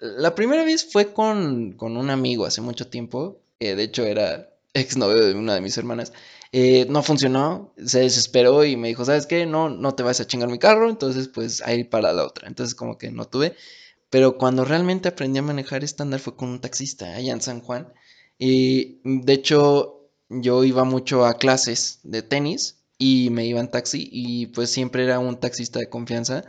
[0.00, 5.24] la primera vez fue con, un amigo hace mucho tiempo, que de hecho era exnovio
[5.24, 6.12] de una de mis hermanas.
[6.52, 9.44] Eh, no funcionó, se desesperó y me dijo, ¿sabes qué?
[9.44, 12.48] No, no te vas a chingar mi carro, entonces pues ahí para la otra.
[12.48, 13.54] Entonces como que no tuve.
[14.10, 17.92] Pero cuando realmente aprendí a manejar estándar fue con un taxista allá en San Juan.
[18.38, 24.08] Y de hecho yo iba mucho a clases de tenis y me iba en taxi
[24.12, 26.44] y pues siempre era un taxista de confianza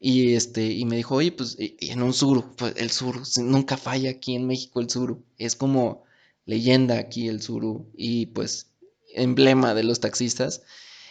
[0.00, 4.10] y este y me dijo, "Oye, pues en un suru, pues el suru nunca falla
[4.10, 6.04] aquí en México el suru, es como
[6.46, 8.72] leyenda aquí el suru y pues
[9.14, 10.62] emblema de los taxistas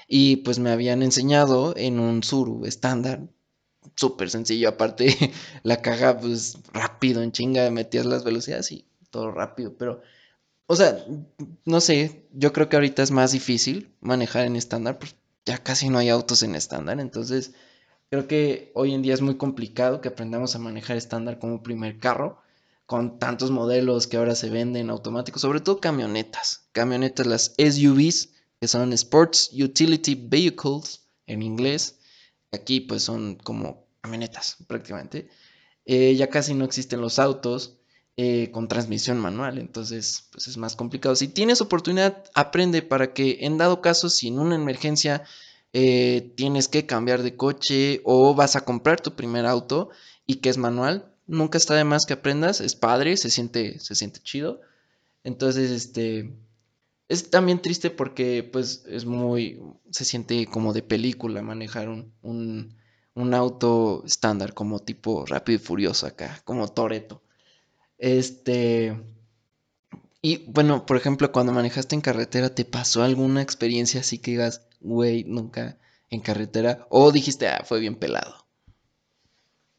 [0.08, 3.28] y pues me habían enseñado en un suru estándar
[3.96, 5.08] súper sencillo, aparte
[5.64, 10.02] la caja pues rápido en chinga, metías las velocidades y todo rápido, pero
[10.68, 11.06] o sea,
[11.66, 15.90] no sé, yo creo que ahorita es más difícil manejar en estándar, pues ya casi
[15.90, 17.54] no hay autos en estándar, entonces
[18.10, 22.00] creo que hoy en día es muy complicado que aprendamos a manejar estándar como primer
[22.00, 22.42] carro,
[22.86, 28.68] con tantos modelos que ahora se venden automáticos, sobre todo camionetas, camionetas, las SUVs, que
[28.68, 31.98] son Sports Utility Vehicles en inglés,
[32.52, 35.30] aquí pues son como camionetas prácticamente,
[35.86, 37.78] eh, ya casi no existen los autos,
[38.18, 41.16] eh, con transmisión manual, entonces pues es más complicado.
[41.16, 45.24] Si tienes oportunidad, aprende para que en dado caso, si en una emergencia
[45.74, 49.90] eh, tienes que cambiar de coche o vas a comprar tu primer auto
[50.26, 53.96] y que es manual, nunca está de más que aprendas, es padre, se siente, se
[53.96, 54.62] siente chido.
[55.26, 56.34] Entonces, este,
[57.10, 62.14] es también triste porque pues es muy, se siente como de película manejar un,
[63.16, 67.22] un auto estándar, como tipo rápido y furioso acá, como Toreto.
[67.98, 69.00] Este.
[70.22, 74.68] Y bueno, por ejemplo, cuando manejaste en carretera, ¿te pasó alguna experiencia así que digas,
[74.80, 75.78] güey, nunca
[76.10, 76.88] en carretera?
[76.90, 78.48] O dijiste, ah, fue bien pelado.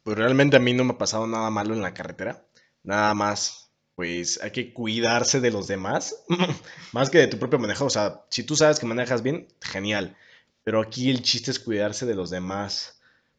[0.03, 2.45] Pues realmente a mí no me ha pasado nada malo en la carretera.
[2.83, 6.23] Nada más, pues hay que cuidarse de los demás.
[6.93, 7.85] más que de tu propio manejo.
[7.85, 10.15] O sea, si tú sabes que manejas bien, genial.
[10.63, 12.96] Pero aquí el chiste es cuidarse de los demás.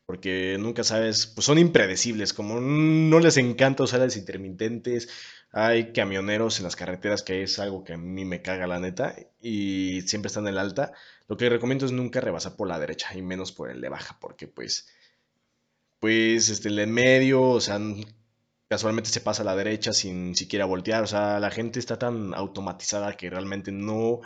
[0.08, 2.32] Porque nunca sabes, pues son impredecibles.
[2.32, 5.10] Como no les encanta usar las intermitentes.
[5.52, 9.14] Hay camioneros en las carreteras que es algo que a mí me caga la neta.
[9.38, 10.94] Y siempre están en el alta.
[11.28, 14.16] Lo que recomiendo es nunca rebasar por la derecha y menos por el de baja.
[14.18, 14.88] Porque pues,
[16.00, 17.78] pues este, el de medio, o sea,
[18.66, 21.04] casualmente se pasa a la derecha sin siquiera voltear.
[21.04, 24.20] O sea, la gente está tan automatizada que realmente no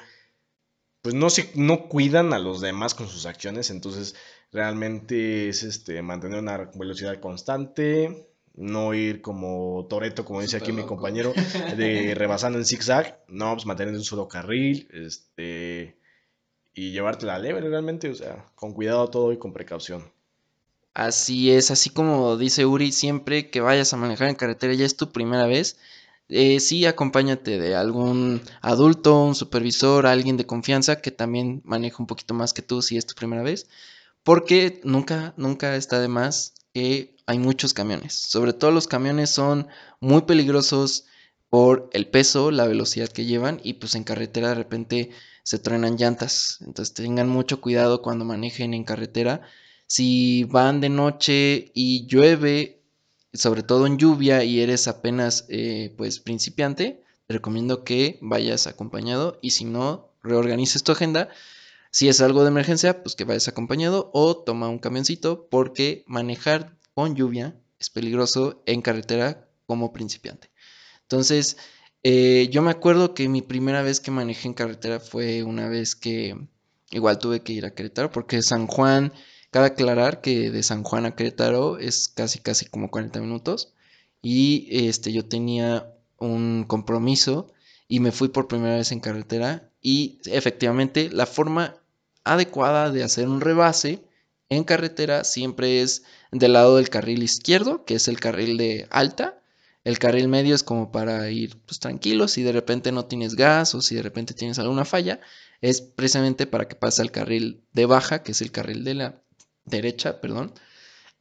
[1.03, 4.15] pues no se no cuidan a los demás con sus acciones, entonces
[4.53, 10.85] realmente es este mantener una velocidad constante, no ir como Toreto, como dice aquí mi
[10.85, 11.33] compañero,
[11.77, 15.99] de rebasando en zigzag, no, pues mantener un solo carril, este
[16.75, 20.11] y llevarte la leve realmente, o sea, con cuidado todo y con precaución.
[20.95, 24.97] Así es, así como dice Uri, siempre que vayas a manejar en carretera ya es
[24.97, 25.79] tu primera vez,
[26.33, 32.07] eh, sí acompáñate de algún adulto, un supervisor, alguien de confianza que también maneja un
[32.07, 33.69] poquito más que tú si es tu primera vez,
[34.23, 38.15] porque nunca, nunca está de más que hay muchos camiones.
[38.15, 39.69] Sobre todo los camiones son
[40.01, 41.05] muy peligrosos
[41.49, 45.11] por el peso, la velocidad que llevan y pues en carretera de repente
[45.43, 46.59] se truenan llantas.
[46.63, 49.43] Entonces tengan mucho cuidado cuando manejen en carretera.
[49.87, 52.82] Si van de noche y llueve
[53.33, 59.39] sobre todo en lluvia y eres apenas eh, pues principiante, te recomiendo que vayas acompañado
[59.43, 61.29] y si no, reorganices tu agenda.
[61.91, 66.77] Si es algo de emergencia, pues que vayas acompañado o toma un camioncito porque manejar
[66.95, 70.51] con lluvia es peligroso en carretera como principiante.
[71.03, 71.57] Entonces,
[72.03, 75.95] eh, yo me acuerdo que mi primera vez que manejé en carretera fue una vez
[75.95, 76.37] que
[76.91, 79.13] igual tuve que ir a Querétaro porque San Juan
[79.53, 83.75] Cabe aclarar que de San Juan a Querétaro es casi casi como 40 minutos.
[84.23, 87.53] Y este yo tenía un compromiso
[87.87, 89.71] y me fui por primera vez en carretera.
[89.83, 91.77] Y efectivamente la forma
[92.25, 94.03] adecuada de hacer un rebase
[94.49, 99.39] en carretera siempre es del lado del carril izquierdo, que es el carril de alta.
[99.85, 103.75] El carril medio es como para ir pues, tranquilo, si de repente no tienes gas
[103.75, 105.21] o si de repente tienes alguna falla,
[105.61, 109.23] es precisamente para que pase al carril de baja, que es el carril de la
[109.77, 110.53] derecha, perdón.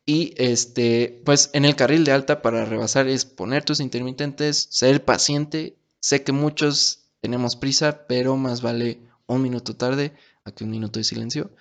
[0.06, 5.06] Y este, pues en el carril de alta para rebasar es poner tus intermitentes, ser
[5.06, 5.78] paciente.
[5.99, 10.99] Sé que muchos tenemos prisa, pero más vale un minuto tarde a que un minuto
[10.99, 11.52] de silencio.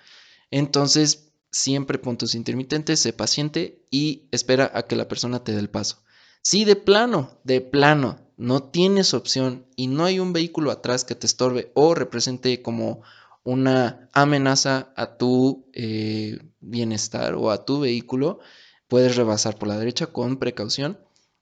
[0.49, 5.59] Entonces, siempre pon tus intermitentes, sé paciente y espera a que la persona te dé
[5.59, 6.03] el paso.
[6.41, 11.13] Si de plano, de plano, no tienes opción y no hay un vehículo atrás que
[11.13, 13.03] te estorbe o represente como
[13.43, 18.39] una amenaza a tu eh, bienestar o a tu vehículo,
[18.87, 20.99] puedes rebasar por la derecha con precaución,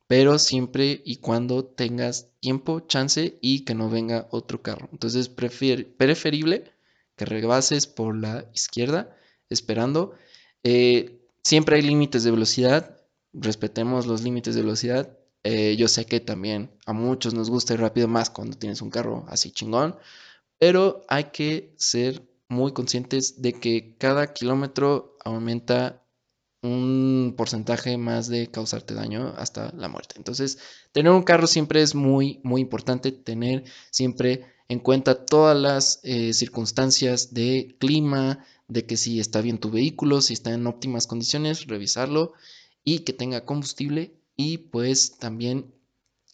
[0.08, 4.90] pero siempre y cuando tengas tiempo, chance y que no venga otro carro.
[4.92, 6.72] Entonces es preferible
[7.16, 9.16] que rebases por la izquierda
[9.50, 10.14] esperando.
[10.64, 12.98] Eh, siempre hay límites de velocidad,
[13.34, 15.18] respetemos los límites de velocidad.
[15.44, 18.90] Eh, yo sé que también a muchos nos gusta ir rápido más cuando tienes un
[18.90, 19.96] carro así chingón,
[20.60, 26.04] pero hay que ser muy conscientes de que cada kilómetro aumenta
[26.62, 30.16] un porcentaje más de causarte daño hasta la muerte.
[30.18, 30.60] Entonces,
[30.92, 36.34] tener un carro siempre es muy, muy importante, tener siempre en cuenta todas las eh,
[36.34, 41.66] circunstancias de clima, de que si está bien tu vehículo, si está en óptimas condiciones,
[41.68, 42.34] revisarlo
[42.84, 45.74] y que tenga combustible y pues también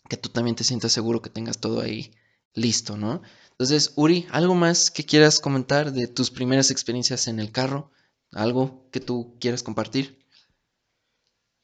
[0.09, 2.11] que tú también te sientas seguro que tengas todo ahí
[2.53, 3.21] listo, ¿no?
[3.57, 7.89] Entonces, Uri, ¿algo más que quieras comentar de tus primeras experiencias en el carro?
[8.33, 10.25] ¿Algo que tú quieras compartir?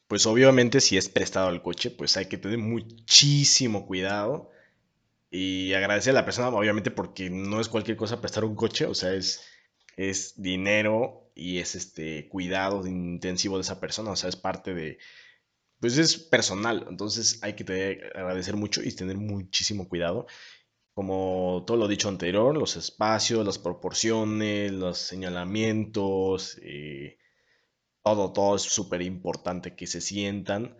[0.08, 4.52] Pues obviamente si es prestado el coche, pues hay que tener muchísimo cuidado
[5.30, 8.96] y agradecer a la persona, obviamente porque no es cualquier cosa prestar un coche, o
[8.96, 9.42] sea, es,
[9.98, 14.98] es dinero y es este cuidado intensivo de esa persona, o sea, es parte de,
[15.80, 20.28] pues es personal, entonces hay que agradecer mucho y tener muchísimo cuidado
[21.02, 27.18] como todo lo dicho anterior, los espacios, las proporciones, los señalamientos, eh,
[28.04, 30.78] todo, todo es súper importante que se sientan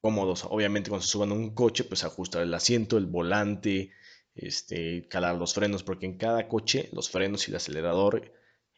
[0.00, 0.44] cómodos.
[0.50, 3.92] Obviamente cuando se suban a un coche, pues ajustar el asiento, el volante,
[4.34, 8.32] este, calar los frenos, porque en cada coche los frenos y el acelerador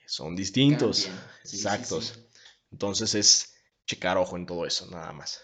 [0.07, 1.09] son distintos,
[1.43, 2.21] exactos.
[2.71, 3.55] Entonces es
[3.87, 5.41] checar ojo en todo eso, nada más.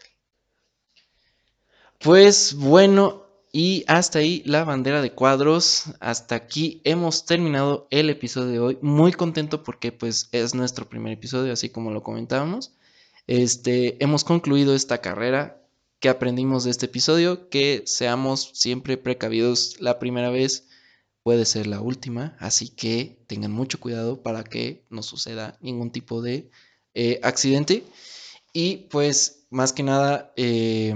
[2.01, 5.85] Pues bueno, y hasta ahí la bandera de cuadros.
[6.01, 8.79] Hasta aquí hemos terminado el episodio de hoy.
[8.81, 12.73] Muy contento porque pues es nuestro primer episodio, así como lo comentábamos.
[13.27, 15.59] Este, hemos concluido esta carrera.
[16.01, 17.49] que aprendimos de este episodio?
[17.49, 20.67] Que seamos siempre precavidos la primera vez.
[21.23, 26.23] Puede ser la última, así que tengan mucho cuidado para que no suceda ningún tipo
[26.23, 26.51] de
[26.95, 27.85] eh, accidente.
[28.53, 30.95] Y pues más que nada, eh,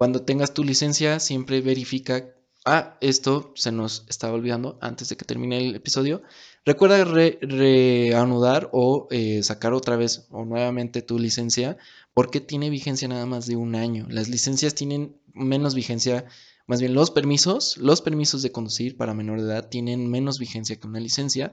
[0.00, 2.34] cuando tengas tu licencia, siempre verifica,
[2.64, 6.22] ah, esto se nos estaba olvidando antes de que termine el episodio.
[6.64, 11.76] Recuerda reanudar o eh, sacar otra vez o nuevamente tu licencia
[12.14, 14.06] porque tiene vigencia nada más de un año.
[14.08, 16.24] Las licencias tienen menos vigencia,
[16.66, 20.76] más bien los permisos, los permisos de conducir para menor de edad tienen menos vigencia
[20.76, 21.52] que una licencia.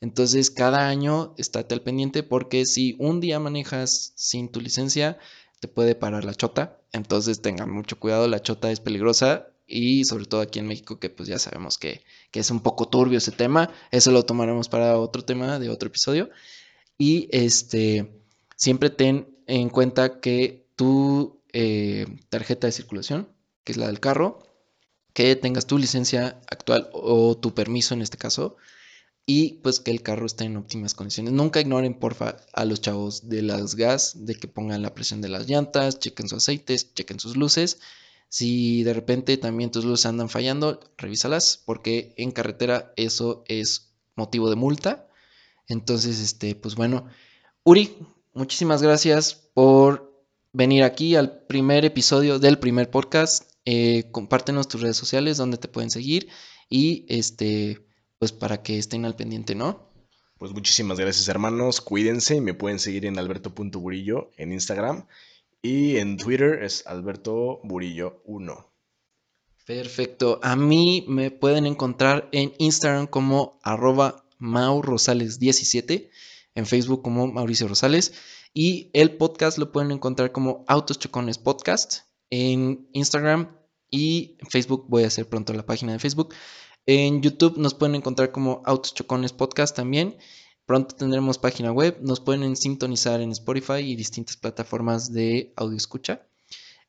[0.00, 5.18] Entonces cada año estate al pendiente porque si un día manejas sin tu licencia,
[5.60, 6.78] te puede parar la chota.
[6.92, 11.10] Entonces tengan mucho cuidado, la chota es peligrosa y sobre todo aquí en México que
[11.10, 12.02] pues ya sabemos que,
[12.32, 13.70] es un poco turbio ese tema.
[13.92, 16.30] Eso lo tomaremos para otro tema de otro episodio.
[16.98, 18.10] Y este,
[18.56, 23.28] siempre ten en cuenta que tu eh, tarjeta de circulación,
[23.64, 24.42] que es la del carro,
[25.12, 28.56] que tengas tu licencia actual o tu permiso en este caso,
[29.32, 31.32] y pues que el carro esté en óptimas condiciones.
[31.32, 35.28] Nunca ignoren, porfa, a los chavos de las gas, de que pongan la presión de
[35.28, 37.78] las llantas, chequen sus aceites, chequen sus luces.
[38.28, 44.50] Si de repente también tus luces andan fallando, revísalas, porque en carretera eso es motivo
[44.50, 45.08] de multa.
[45.68, 47.06] Entonces, este, pues bueno,
[47.62, 47.96] Uri,
[48.34, 50.12] muchísimas gracias por
[50.52, 53.48] venir aquí al primer episodio del primer podcast.
[53.64, 56.26] Eh, compártenos tus redes sociales donde te pueden seguir
[56.68, 57.89] y este
[58.20, 59.90] pues para que estén al pendiente, ¿no?
[60.38, 65.06] Pues muchísimas gracias hermanos, cuídense, me pueden seguir en alberto.burillo en Instagram
[65.62, 68.72] y en Twitter es Alberto Burillo 1.
[69.66, 76.10] Perfecto, a mí me pueden encontrar en Instagram como arroba maurosales17,
[76.56, 78.12] en Facebook como Mauricio Rosales
[78.52, 83.56] y el podcast lo pueden encontrar como Autos Chocones Podcast en Instagram
[83.90, 86.34] y en Facebook voy a hacer pronto la página de Facebook.
[86.92, 90.18] En YouTube nos pueden encontrar como Autos Chocones Podcast también.
[90.66, 91.98] Pronto tendremos página web.
[92.00, 96.26] Nos pueden sintonizar en Spotify y distintas plataformas de audio escucha.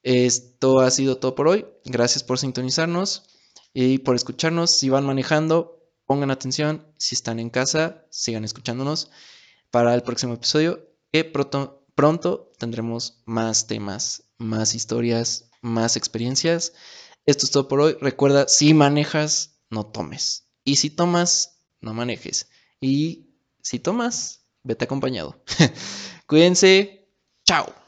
[0.01, 1.67] Esto ha sido todo por hoy.
[1.85, 3.27] Gracias por sintonizarnos
[3.75, 4.71] y por escucharnos.
[4.75, 6.83] Si van manejando, pongan atención.
[6.97, 9.11] Si están en casa, sigan escuchándonos
[9.69, 10.83] para el próximo episodio.
[11.11, 16.73] Que pronto, pronto tendremos más temas, más historias, más experiencias.
[17.27, 17.97] Esto es todo por hoy.
[18.01, 20.45] Recuerda, si manejas, no tomes.
[20.63, 22.49] Y si tomas, no manejes.
[22.79, 25.43] Y si tomas, vete acompañado.
[26.27, 27.07] Cuídense.
[27.43, 27.80] Chao.